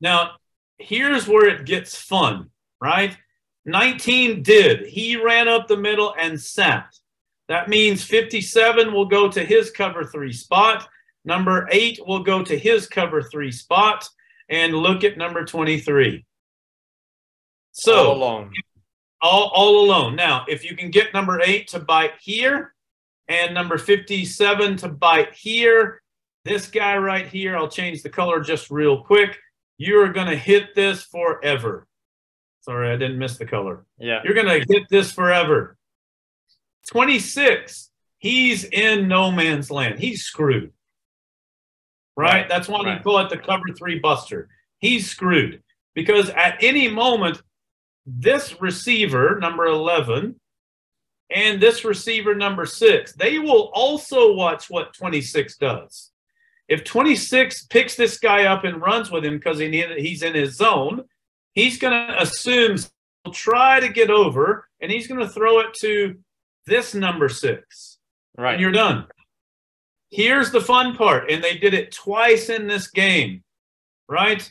[0.00, 0.32] Now,
[0.78, 2.50] here's where it gets fun,
[2.84, 3.16] right?
[3.64, 4.86] 19 did.
[4.86, 6.94] He ran up the middle and sat.
[7.48, 10.86] That means 57 will go to his cover three spot.
[11.24, 14.06] Number eight will go to his cover three spot.
[14.50, 16.26] And look at number 23.
[17.72, 18.52] So, All along.
[19.22, 20.14] all, all alone.
[20.14, 22.74] Now, if you can get number eight to bite here
[23.28, 26.02] and number 57 to bite here,
[26.44, 29.38] this guy right here, I'll change the color just real quick.
[29.78, 31.86] You're going to hit this forever.
[32.64, 33.84] Sorry, I didn't miss the color.
[33.98, 34.20] Yeah.
[34.24, 35.76] You're going to hit this forever.
[36.88, 39.98] 26, he's in no man's land.
[39.98, 40.72] He's screwed.
[42.16, 42.32] Right?
[42.32, 42.96] Right, That's why right.
[42.96, 44.48] they call it the cover three buster.
[44.78, 45.62] He's screwed
[45.94, 47.42] because at any moment,
[48.06, 50.40] this receiver, number 11,
[51.34, 56.12] and this receiver, number six, they will also watch what 26 does.
[56.68, 60.56] If 26 picks this guy up and runs with him because he he's in his
[60.56, 61.04] zone,
[61.54, 62.76] he's going to assume
[63.24, 66.16] he'll try to get over and he's going to throw it to
[66.66, 67.98] this number six.
[68.36, 68.52] Right.
[68.52, 69.06] And you're done.
[70.10, 73.42] Here's the fun part, and they did it twice in this game,
[74.08, 74.48] right?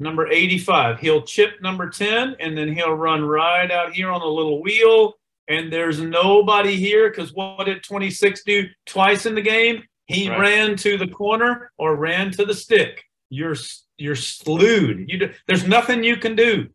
[0.00, 0.98] Number 85.
[0.98, 5.14] He'll chip number 10, and then he'll run right out here on a little wheel.
[5.46, 9.84] And there's nobody here because what did 26 do twice in the game?
[10.06, 10.40] He Right.
[10.40, 13.03] ran to the corner or ran to the stick.
[13.30, 13.56] You're
[13.96, 15.04] you're slewed.
[15.08, 16.68] You do, there's nothing you can do.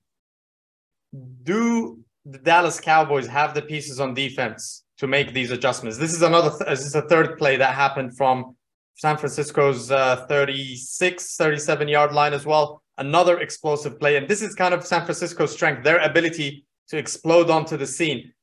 [1.43, 5.97] do the Dallas Cowboys have the pieces on defense to make these adjustments?
[5.97, 8.55] This is another, th- this is a third play that happened from
[8.95, 12.81] San Francisco's uh, 36, 37 yard line as well.
[12.97, 14.17] Another explosive play.
[14.17, 18.33] And this is kind of San Francisco's strength, their ability to explode onto the scene.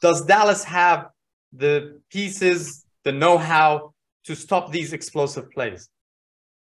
[0.00, 1.08] Does Dallas have
[1.52, 3.94] the pieces, the know how
[4.24, 5.88] to stop these explosive plays?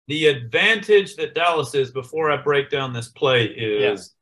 [0.08, 4.14] The advantage that Dallas is before I break down this play is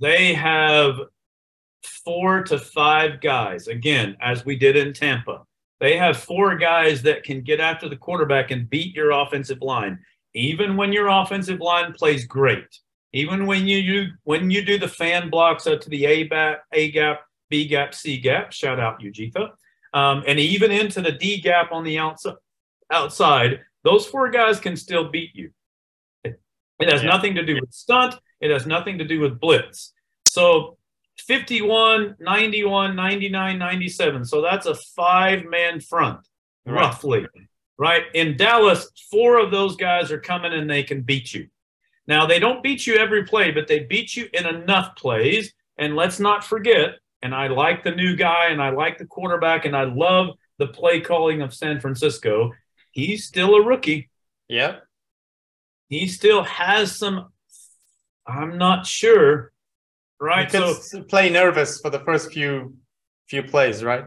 [0.00, 0.96] they have
[1.82, 3.68] four to five guys.
[3.68, 5.42] Again, as we did in Tampa,
[5.80, 9.98] they have four guys that can get after the quarterback and beat your offensive line.
[10.34, 12.80] even when your offensive line plays great,
[13.12, 16.62] even when you do, when you do the fan blocks out to the A gap,
[16.72, 19.50] A gap, B gap, C gap, shout out Ujitha,
[19.94, 22.34] um, and even into the D gap on the outside,
[22.92, 25.50] outside, those four guys can still beat you.
[26.24, 26.38] It,
[26.90, 27.08] has yeah.
[27.08, 28.16] nothing to do with stunt.
[28.40, 29.94] It has nothing to do with blitz.
[30.26, 30.76] So
[31.26, 34.24] 51, 91, 99, 97.
[34.26, 36.20] So that's a five man front,
[36.66, 36.74] right.
[36.74, 37.26] roughly.
[37.78, 38.02] Right.
[38.12, 41.48] In Dallas, four of those guys are coming and they can beat you.
[42.06, 45.54] Now, they don't beat you every play, but they beat you in enough plays.
[45.78, 49.64] And let's not forget, and I like the new guy and I like the quarterback
[49.64, 52.52] and I love the play calling of San Francisco.
[52.98, 54.10] He's still a rookie.
[54.48, 54.78] Yeah.
[55.88, 57.28] He still has some,
[58.26, 59.52] I'm not sure
[60.20, 60.50] right?
[60.50, 60.74] so
[61.04, 62.76] play nervous for the first few
[63.28, 64.04] few plays, right?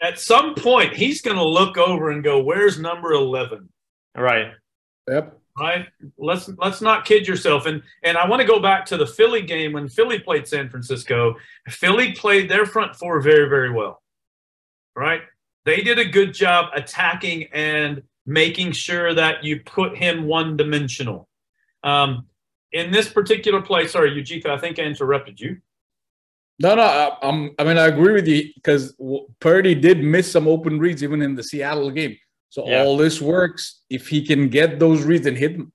[0.00, 3.68] At some point, he's going to look over and go, "Where's number 11?
[4.16, 4.52] Right.
[5.08, 5.38] Yep.
[5.58, 5.86] Right.
[6.18, 7.66] Let's let's not kid yourself.
[7.66, 10.68] And and I want to go back to the Philly game when Philly played San
[10.68, 11.36] Francisco.
[11.68, 14.02] Philly played their front four very very well.
[14.94, 15.22] Right.
[15.66, 21.28] They did a good job attacking and making sure that you put him one dimensional.
[21.82, 22.26] Um,
[22.72, 25.58] in this particular play, sorry, Ujitha, I think I interrupted you.
[26.60, 28.94] No, no, I, I'm, I mean, I agree with you because
[29.40, 32.16] Purdy did miss some open reads even in the Seattle game.
[32.48, 32.82] So yeah.
[32.82, 35.72] all this works if he can get those reads and hit them.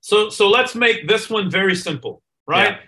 [0.00, 2.72] So, so let's make this one very simple, right?
[2.72, 2.78] Yeah.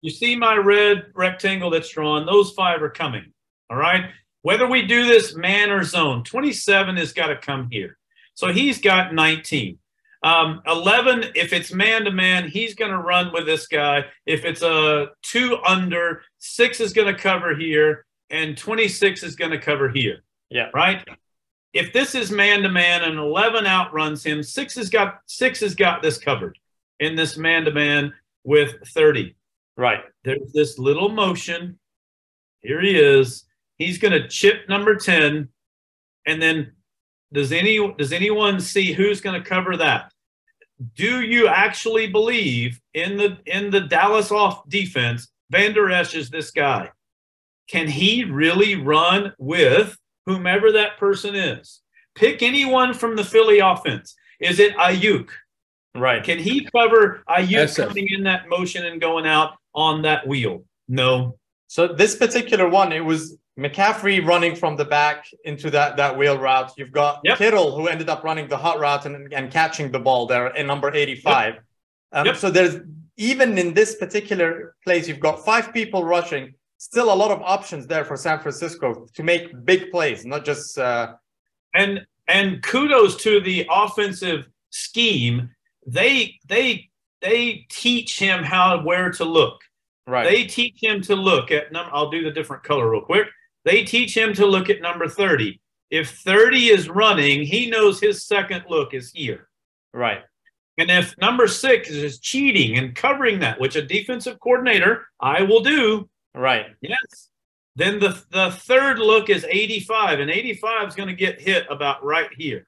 [0.00, 3.32] You see my red rectangle that's drawn; those five are coming.
[3.70, 4.06] All right.
[4.42, 7.96] Whether we do this man or zone, 27 has got to come here.
[8.34, 9.78] So he's got 19.
[10.24, 14.04] Um, 11, if it's man to man, he's going to run with this guy.
[14.26, 19.50] If it's a two under, six is going to cover here, and 26 is going
[19.50, 20.22] to cover here.
[20.48, 20.70] Yeah.
[20.74, 21.06] Right.
[21.72, 25.74] If this is man to man and 11 outruns him, six has got six has
[25.74, 26.58] got this covered
[27.00, 28.12] in this man to man
[28.44, 29.34] with 30.
[29.76, 30.04] Right.
[30.22, 31.78] There's this little motion.
[32.60, 33.44] Here he is.
[33.78, 35.48] He's going to chip number 10.
[36.26, 36.72] And then
[37.32, 40.12] does any does anyone see who's going to cover that?
[40.94, 45.28] do you actually believe in the in the Dallas off defense?
[45.50, 46.90] Vander Esch is this guy.
[47.68, 49.96] Can he really run with
[50.26, 51.80] whomever that person is?
[52.14, 54.14] Pick anyone from the Philly offense.
[54.40, 55.28] Is it Aiyuk?
[55.94, 56.24] Right.
[56.24, 60.64] Can he cover Aiyuk coming in that motion and going out on that wheel?
[60.88, 61.38] No.
[61.68, 66.38] So this particular one, it was McCaffrey running from the back into that that wheel
[66.38, 66.72] route.
[66.76, 67.36] You've got yep.
[67.38, 70.66] Kittle who ended up running the hot route and, and catching the ball there in
[70.66, 71.54] number 85.
[71.54, 71.64] Yep.
[72.12, 72.36] Um, yep.
[72.36, 72.76] So there's
[73.18, 76.54] even in this particular place, you've got five people rushing.
[76.78, 80.78] Still a lot of options there for San Francisco to make big plays, not just.
[80.78, 81.14] Uh...
[81.74, 85.50] And and kudos to the offensive scheme.
[85.86, 86.88] They they
[87.20, 89.60] they teach him how where to look.
[90.06, 90.28] Right.
[90.28, 91.66] They teach him to look at.
[91.74, 93.28] I'll do the different color real quick
[93.64, 95.60] they teach him to look at number 30.
[95.90, 99.48] If 30 is running, he knows his second look is here.
[99.92, 100.22] Right.
[100.78, 105.60] And if number six is cheating and covering that, which a defensive coordinator, I will
[105.60, 106.08] do.
[106.34, 106.66] Right.
[106.80, 107.28] Yes.
[107.76, 112.04] Then the, the third look is 85, and 85 is going to get hit about
[112.04, 112.66] right here.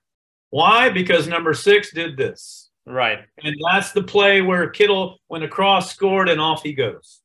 [0.51, 0.90] Why?
[0.90, 2.70] Because number six did this.
[2.86, 3.20] Right.
[3.42, 7.20] And that's the play where Kittle went across, scored, and off he goes.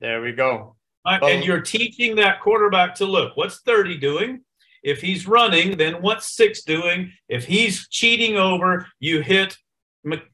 [0.00, 0.76] There we go.
[1.04, 4.40] Uh, and you're teaching that quarterback to look what's 30 doing?
[4.82, 7.12] If he's running, then what's six doing?
[7.28, 9.56] If he's cheating over, you hit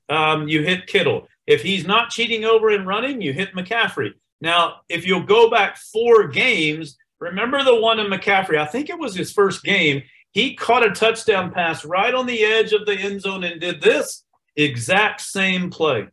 [0.08, 1.28] um, you hit Kittle.
[1.46, 4.12] If he's not cheating over and running, you hit McCaffrey.
[4.40, 8.58] Now, if you'll go back four games, remember the one in McCaffrey?
[8.58, 10.02] I think it was his first game.
[10.32, 13.80] He caught a touchdown pass right on the edge of the end zone and did
[13.80, 14.24] this
[14.56, 16.08] exact same play.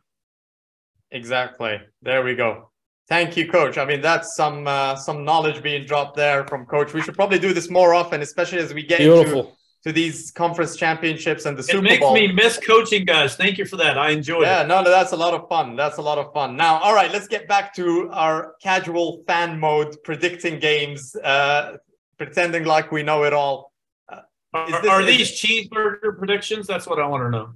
[1.11, 1.79] Exactly.
[2.01, 2.71] There we go.
[3.07, 3.77] Thank you, Coach.
[3.77, 6.93] I mean, that's some uh, some knowledge being dropped there from Coach.
[6.93, 9.39] We should probably do this more often, especially as we get Beautiful.
[9.39, 9.51] into
[9.85, 12.15] to these conference championships and the it Super Bowl.
[12.15, 13.35] It makes me miss coaching, guys.
[13.35, 13.99] Thank you for that.
[13.99, 14.61] I enjoy yeah, it.
[14.61, 15.75] Yeah, no, no, that's a lot of fun.
[15.75, 16.57] That's a lot of fun.
[16.57, 21.77] Now, all right, let's get back to our casual fan mode, predicting games, uh,
[22.17, 23.71] pretending like we know it all.
[24.11, 24.21] Uh,
[24.55, 26.65] are, this, are these cheeseburger predictions?
[26.65, 27.53] That's what I want to know.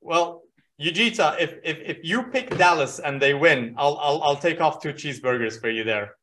[0.00, 0.43] Well,
[0.80, 4.82] Ujita, if, if if you pick Dallas and they win, I'll I'll I'll take off
[4.82, 6.16] two cheeseburgers for you there.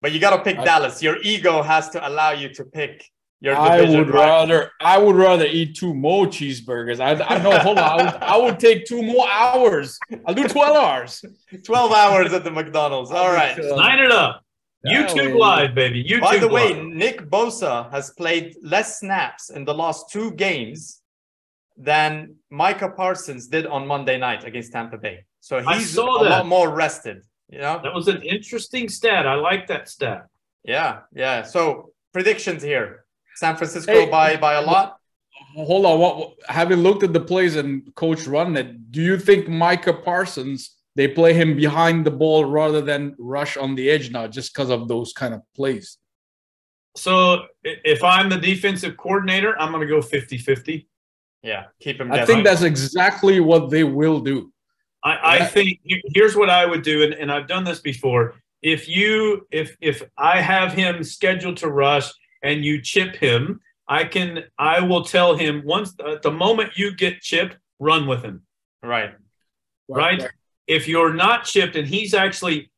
[0.00, 1.02] But you got to pick I, Dallas.
[1.02, 3.04] Your ego has to allow you to pick
[3.40, 3.96] your division.
[3.96, 7.00] I would rather I would rather eat two more cheeseburgers.
[7.00, 7.58] I I know.
[7.58, 7.84] hold on.
[7.84, 9.98] I would, I would take two more hours.
[10.24, 11.24] I'll do twelve hours.
[11.64, 13.10] Twelve hours at the McDonald's.
[13.10, 14.44] All right, line it up.
[14.86, 16.04] YouTube live, baby.
[16.04, 16.20] YouTube.
[16.20, 16.76] By the live.
[16.76, 20.99] way, Nick Bosa has played less snaps in the last two games
[21.82, 25.24] than Micah Parsons did on Monday night against Tampa Bay.
[25.40, 26.30] So I he's a saw that.
[26.30, 27.22] lot more rested.
[27.48, 27.80] You know?
[27.82, 29.26] That was an interesting stat.
[29.26, 30.26] I like that stat.
[30.62, 31.42] Yeah, yeah.
[31.42, 33.04] So predictions here:
[33.36, 34.98] San Francisco Hey, by by a lot.
[35.56, 35.98] Hold on.
[35.98, 39.94] What, what- having looked at the plays and coach run it, do you think Micah
[39.94, 44.52] Parsons they play him behind the ball rather than rush on the edge now, just
[44.52, 45.96] because of those kind of plays?
[46.96, 50.88] So if I'm the defensive coordinator, I'm going to go 50 50.
[51.42, 52.12] Yeah, keep him.
[52.12, 52.34] I guessing.
[52.34, 54.52] think that's exactly what they will do.
[55.02, 55.80] I, I think
[56.14, 58.34] here's what I would do, and, and I've done this before.
[58.62, 62.10] If you if if I have him scheduled to rush
[62.42, 66.94] and you chip him, I can I will tell him once at the moment you
[66.94, 68.42] get chipped, run with him.
[69.88, 70.22] right.
[70.22, 70.30] Right?
[70.66, 72.70] If you're not chipped and he's actually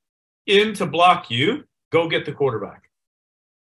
[0.46, 2.88] in to block you, go get the quarterback.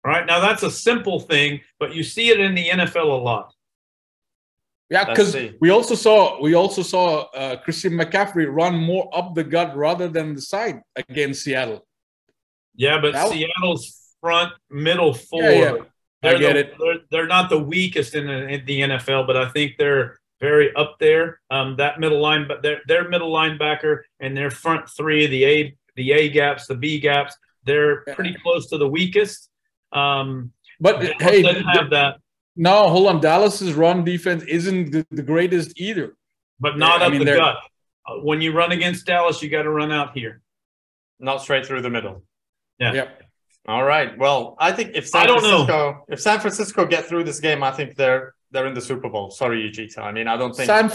[0.05, 0.26] All right.
[0.26, 3.53] Now that's a simple thing, but you see it in the NFL a lot.
[4.89, 9.43] Yeah, because we also saw we also saw uh, Christian McCaffrey run more up the
[9.43, 11.84] gut rather than the side against Seattle.
[12.76, 15.43] Yeah, but That- Seattle's front middle four.
[15.43, 15.72] Yeah, yeah.
[16.22, 16.74] I They're get the- it.
[16.78, 20.74] They're, they're not the weakest in the, in the NFL, but I think they're very
[20.76, 21.41] up there.
[21.51, 25.76] Um, that middle line, but their their middle linebacker and their front three, the A
[25.97, 29.51] the A gaps, the B gaps, they're pretty close to the weakest.
[29.93, 32.18] Um, But hey, have that,
[32.57, 33.20] no, hold on.
[33.20, 36.16] Dallas's run defense isn't the, the greatest either.
[36.59, 37.57] but not I up mean, the gut.
[38.07, 40.40] Uh, when you run against Dallas, you got to run out here.
[41.18, 42.22] Not straight through the middle.
[42.78, 42.92] Yeah.
[42.92, 43.22] Yep.
[43.68, 44.16] All right.
[44.16, 45.64] Well, I think if San I don't know.
[45.64, 49.09] Francisco if San Francisco get through this game, I think they're they're in the Super
[49.09, 49.30] Bowl.
[49.30, 49.98] Sorry, Ujita.
[49.98, 50.66] I mean, I don't think.
[50.66, 50.90] San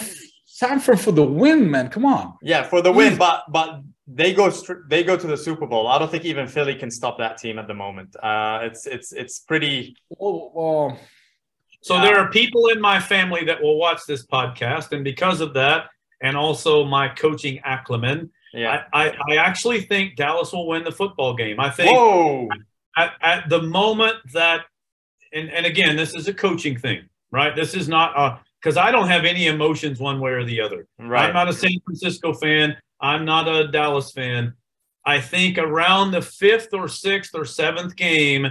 [0.45, 1.89] Sanford for the win, man.
[1.89, 2.35] Come on.
[2.41, 5.87] yeah, for the win, but but they go str- they go to the Super Bowl.
[5.87, 8.15] I don't think even Philly can stop that team at the moment.
[8.21, 9.95] Uh, it's it's it's pretty.
[10.19, 10.99] Oh, well,
[11.81, 12.01] So Yeah.
[12.05, 15.89] there are people in my family that will watch this podcast, and because of that,
[16.21, 18.83] and also my coaching acumen, Yeah.
[18.93, 21.59] I, I, I actually think Dallas will win the football game.
[21.59, 22.49] I think Whoa.
[22.97, 24.65] at, at the moment that,
[25.33, 27.55] and, and again, this is a coaching thing, right?
[27.55, 30.85] This is not a because I don't have any emotions one way or the other.
[30.99, 31.25] Right.
[31.25, 32.77] I'm not a San Francisco fan.
[32.99, 34.53] I'm not a Dallas fan.
[35.03, 38.45] I think around the fifth or sixth or seventh game,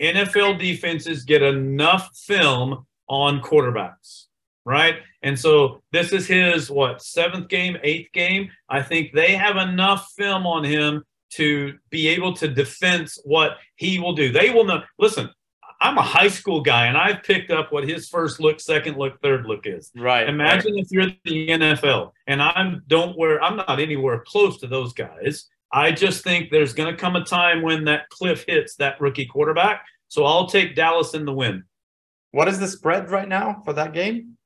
[0.00, 4.26] NFL defenses get enough film on quarterbacks,
[4.64, 4.96] right?
[5.22, 8.50] And so this is his what seventh game, eighth game.
[8.68, 13.98] I think they have enough film on him to be able to defense what he
[13.98, 14.30] will do.
[14.30, 14.82] They will know.
[14.98, 15.30] Listen,
[15.80, 19.20] I'm a high school guy, and I've picked up what his first look, second look,
[19.20, 19.90] third look is.
[19.96, 20.28] right.
[20.28, 24.92] Imagine if you're the NFL and I'm don't wear I'm not anywhere close to those
[24.92, 25.48] guys.
[25.74, 29.26] I just think there's going to come a time when that cliff hits that rookie
[29.26, 29.84] quarterback.
[30.06, 31.64] So I'll take Dallas in the win.
[32.30, 34.38] What is the spread right now for that game?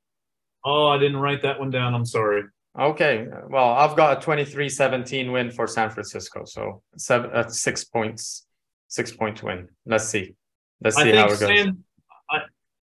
[0.65, 1.95] Oh, I didn't write that one down.
[1.95, 2.45] I'm sorry.
[2.79, 3.27] Okay.
[3.51, 6.47] Well, I've got a 23-17 win for San Francisco.
[6.47, 8.47] So seven, uh, six points,
[8.89, 9.69] six point win.
[9.85, 10.35] Let's see.
[10.83, 11.41] Let's see how it goes.
[11.41, 11.85] San
[12.31, 12.39] I,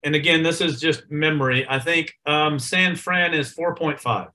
[0.02, 1.66] and again, this is just memory.
[1.68, 4.28] I think um, San Fran is 4.5.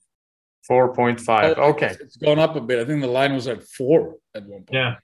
[0.70, 1.56] 4.5.
[1.58, 1.96] Oh, Okay.
[2.00, 2.80] It's gone up a bit.
[2.80, 4.70] I think the line was at four at one point.
[4.74, 4.96] Yeah.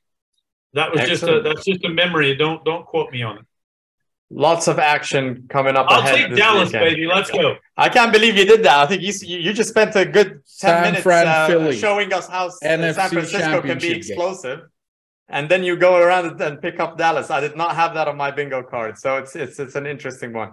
[0.73, 2.35] That was just a that's just a memory.
[2.35, 3.45] Don't don't quote me on it.
[4.29, 6.27] Lots of action coming up I'll ahead.
[6.29, 6.83] take Dallas, weekend.
[6.89, 7.07] baby.
[7.07, 7.55] Let's go.
[7.77, 8.77] I can't believe you did that.
[8.79, 11.75] I think you you you just spent a good 10 San minutes Fran, uh, Philly.
[11.77, 13.97] showing us how NFC San Francisco can championship be game.
[13.97, 14.59] explosive.
[15.29, 17.29] And then you go around and pick up Dallas.
[17.31, 18.97] I did not have that on my bingo card.
[18.97, 20.51] So it's it's it's an interesting one.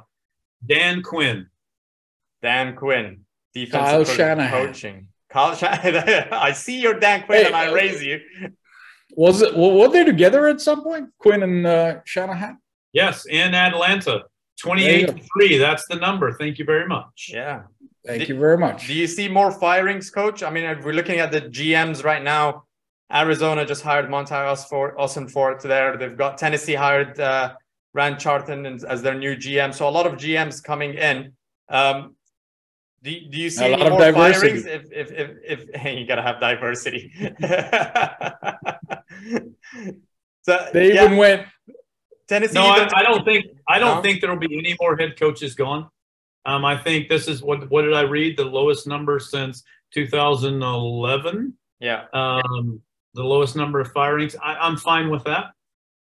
[0.65, 1.49] Dan Quinn.
[2.43, 3.24] Dan Quinn,
[3.55, 4.67] defensive Kyle co- Shanahan.
[4.67, 5.09] coaching.
[5.31, 6.29] Kyle Shanahan.
[6.33, 8.21] I see your Dan Quinn Hey, and I uh, raise you.
[9.17, 9.57] Was it?
[9.57, 11.09] Were were they together at some point?
[11.19, 12.59] Quinn and uh, Shanahan.
[12.93, 14.23] Yes, in Atlanta.
[14.61, 15.57] twenty-eight to three.
[15.59, 16.33] That's the number.
[16.33, 17.31] Thank you very much.
[17.33, 17.63] Yeah.
[18.07, 18.87] Thank Did- you very much.
[18.87, 20.43] Do you see more firings, coach?
[20.43, 22.65] I mean, we're looking at the GMs right now.
[23.13, 25.97] Arizona just hired Monty Osfort, Ossenfort there.
[25.97, 27.55] They've got Tennessee hired uh,
[27.95, 29.73] Ran Carthon as- as their new GM.
[29.75, 31.33] So a lot of GMs coming in.
[31.69, 32.17] Um,
[33.05, 34.49] do, do you see A any lot of more diversity.
[34.63, 34.67] firings?
[34.67, 35.31] If if if,
[35.71, 37.13] if hey, you gotta have diversity.
[40.43, 41.47] so They yeah, even went.
[42.29, 42.55] Tennessee.
[42.55, 44.03] No, I, I don't think I don't No?
[44.03, 45.89] think there'll be any more head coaches gone.
[46.47, 48.37] Um, I think this is what what did I read?
[48.37, 51.55] The lowest number since 2011.
[51.81, 52.05] yeah.
[52.13, 52.81] Um,
[53.15, 54.35] the lowest number of firings.
[54.43, 55.53] I, I'm fine with that.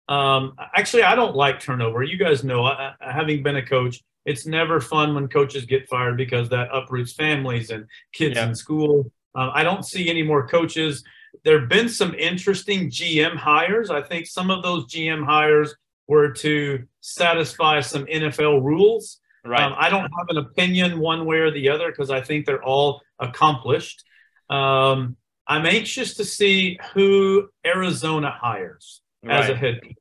[0.07, 2.01] Um, actually, I don't like turnover.
[2.03, 5.87] You guys know, I, I, having been a coach, it's never fun when coaches get
[5.87, 8.47] fired because that uproots families and kids Yeah.
[8.49, 9.11] in school.
[9.35, 11.03] Um, I don't see any more coaches.
[11.43, 13.89] There have been some interesting GM hires.
[13.89, 15.75] I think some of those GM hires
[16.07, 19.19] were to satisfy some NFL rules.
[19.43, 19.61] Right.
[19.61, 22.63] Um, I don't have an opinion one way or the other because I think they're
[22.63, 24.03] all accomplished.
[24.49, 25.17] Um,
[25.47, 29.93] I'm anxious to see who Arizona hires as a head coach.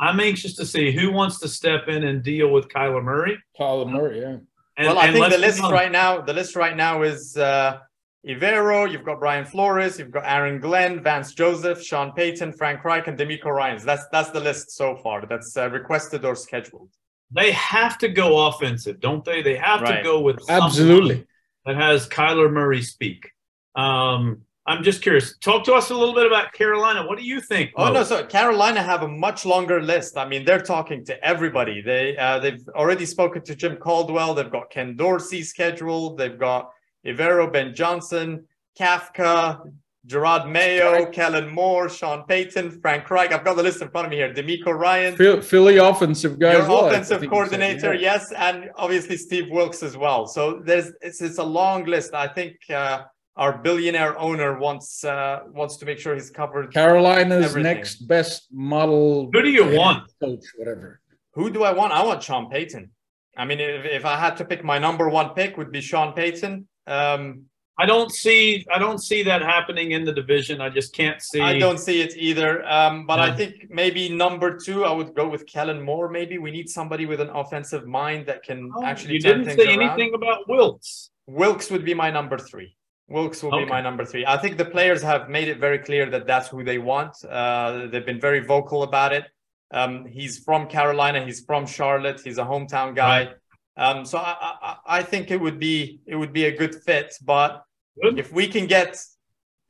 [0.00, 3.36] I'm anxious to see who wants to step in and deal with Kyler Murray.
[3.58, 4.36] Kyler Murray, yeah.
[4.76, 7.36] And, well, I and think the list honest, right now, the list right now is
[7.36, 7.78] uh,
[8.26, 13.08] Evero, you've got Brian Flores, you've got Aaron Glenn, Vance Joseph, Sean Payton, Frank Reich,
[13.08, 13.84] and DeMeco Ryans.
[13.84, 15.26] That's that's the list so far.
[15.26, 16.90] That's uh, requested or scheduled.
[17.30, 19.42] they have to go offensive, don't they?
[19.42, 21.26] They have to go with Absolutely.
[21.66, 23.30] that has Kyler Murray speak.
[23.74, 25.38] Um, I'm just curious.
[25.38, 27.06] Talk to us a little bit about Carolina.
[27.06, 27.70] What do you think?
[27.74, 27.94] Oh Mo?
[27.94, 30.18] no, so Carolina have a much longer list.
[30.18, 31.80] I mean, they're talking to everybody.
[31.80, 34.34] They uh, they've already spoken to Jim Caldwell.
[34.34, 36.18] They've got Ken Dorsey scheduled.
[36.18, 36.70] They've got
[37.06, 38.44] Evero, Ben Johnson,
[38.78, 39.72] Kafka,
[40.06, 43.32] Jerod Mayo, Kellen Moore, Sean Payton, Frank Reich.
[43.32, 44.34] I've got the list in front of me here.
[44.34, 46.52] DeMeco Ryan, Phil- Philly offensive guy.
[46.52, 48.12] your as well, offensive think said, coordinator, yeah.
[48.12, 50.26] yes, and obviously Steve Wilks as well.
[50.26, 52.12] So there's it's, it's a long list.
[52.12, 53.04] I think uh,
[53.38, 56.72] our billionaire owner wants uh, wants to make sure he's covered.
[56.74, 57.62] Carolina's Everything.
[57.76, 59.30] next best model.
[59.32, 60.10] Who do you want?
[60.20, 61.00] Coach, whatever.
[61.34, 61.92] Who do I want?
[61.92, 62.90] I want Sean Payton.
[63.36, 66.12] I mean, if, if I had to pick my number one pick, would be Sean
[66.12, 66.66] Payton.
[66.88, 67.44] Um,
[67.80, 68.66] I don't see.
[68.74, 70.60] I don't see that happening in the division.
[70.60, 71.40] I just can't see.
[71.40, 72.66] I don't see it either.
[72.68, 76.08] Um, but I think maybe number two, I would go with Kellen Moore.
[76.10, 79.62] Maybe we need somebody with an offensive mind that can Oh, actually you didn't things
[79.62, 79.82] say around.
[79.90, 81.10] anything about Wilks.
[81.28, 82.74] Wilks would be my number three.
[83.08, 84.26] Wilks will be my number three.
[84.26, 87.16] I think the players have made it very clear that that's who they want.
[87.24, 89.24] Uh, they've been very vocal about it.
[89.70, 91.24] Um, he's from Carolina.
[91.24, 92.20] He's from Charlotte.
[92.22, 93.30] He's a hometown guy.
[93.76, 97.14] Um, so I, I, I think it would be it would be a good fit.
[97.24, 97.62] But
[98.02, 98.18] Good.
[98.18, 98.98] if we can get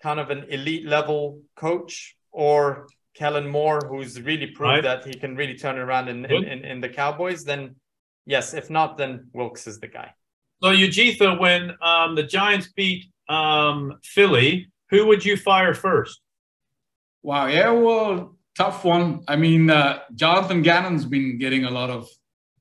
[0.03, 4.83] kind of an elite level coach or Kellen Moore, who's really proved Right.
[4.83, 7.77] that he can really turn it around in, in, in, in the Cowboys, then
[8.27, 8.55] yes.
[8.55, 10.13] If not, then Wilks is the guy.
[10.63, 16.21] So Ujitha, when um, the Giants beat um, Philly, who would you fire first?
[17.23, 17.47] Wow.
[17.47, 17.71] Yeah.
[17.71, 19.23] Well, tough one.
[19.29, 22.09] I mean, uh, Jonathan Gannon's been getting a lot of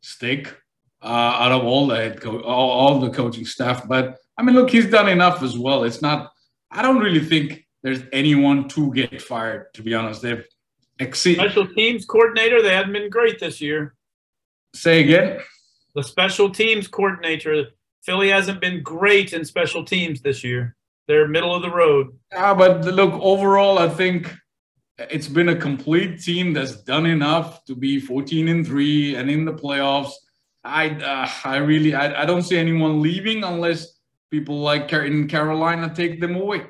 [0.01, 0.55] stick
[1.01, 3.87] uh, out of all the head coach, all, all the coaching staff.
[3.87, 5.83] But I mean, look, he's done enough as well.
[5.83, 6.31] It's not.
[6.71, 9.73] I don't really think there's anyone to get fired.
[9.75, 10.45] To be honest, they've
[10.99, 11.35] exceed.
[11.35, 12.61] Special teams coordinator.
[12.61, 13.95] They haven't been great this year.
[14.73, 15.39] Say again.
[15.95, 17.67] The special teams coordinator.
[18.03, 20.75] Philly hasn't been great in special teams this year.
[21.07, 22.17] They're middle of the road.
[22.31, 24.33] Yeah, but look, overall, I think
[24.97, 29.45] it's been a complete team that's done enough to be 14 and three and in
[29.45, 30.11] the playoffs.
[30.63, 33.99] I uh, I really I, I don't see anyone leaving unless
[34.31, 36.65] people like in Carolina take them away.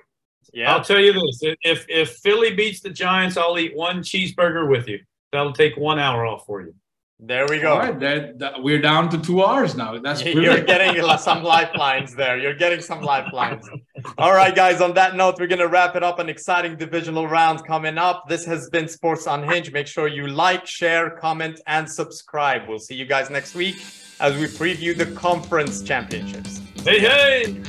[0.53, 0.73] Yeah.
[0.73, 4.87] I'll tell you this: if if Philly beats the Giants, I'll eat one cheeseburger with
[4.87, 4.99] you.
[5.31, 6.75] That'll take one hour off for you.
[7.19, 7.73] There we go.
[7.73, 9.97] All right, that, that- we're down to two hours now.
[9.97, 12.37] That's You're getting uh, some lifelines there.
[12.37, 13.67] You're getting some lifelines.
[14.19, 14.81] All right, guys.
[14.81, 16.19] On that note, we're going to wrap it up.
[16.19, 18.29] An exciting divisional round coming up.
[18.29, 19.73] This has been Sports Unhinged.
[19.73, 22.67] Make sure you like, share, comment, and subscribe.
[22.67, 23.77] We'll see you guys next week
[24.19, 26.61] as we preview the conference championships.
[26.83, 27.63] Hey, hey!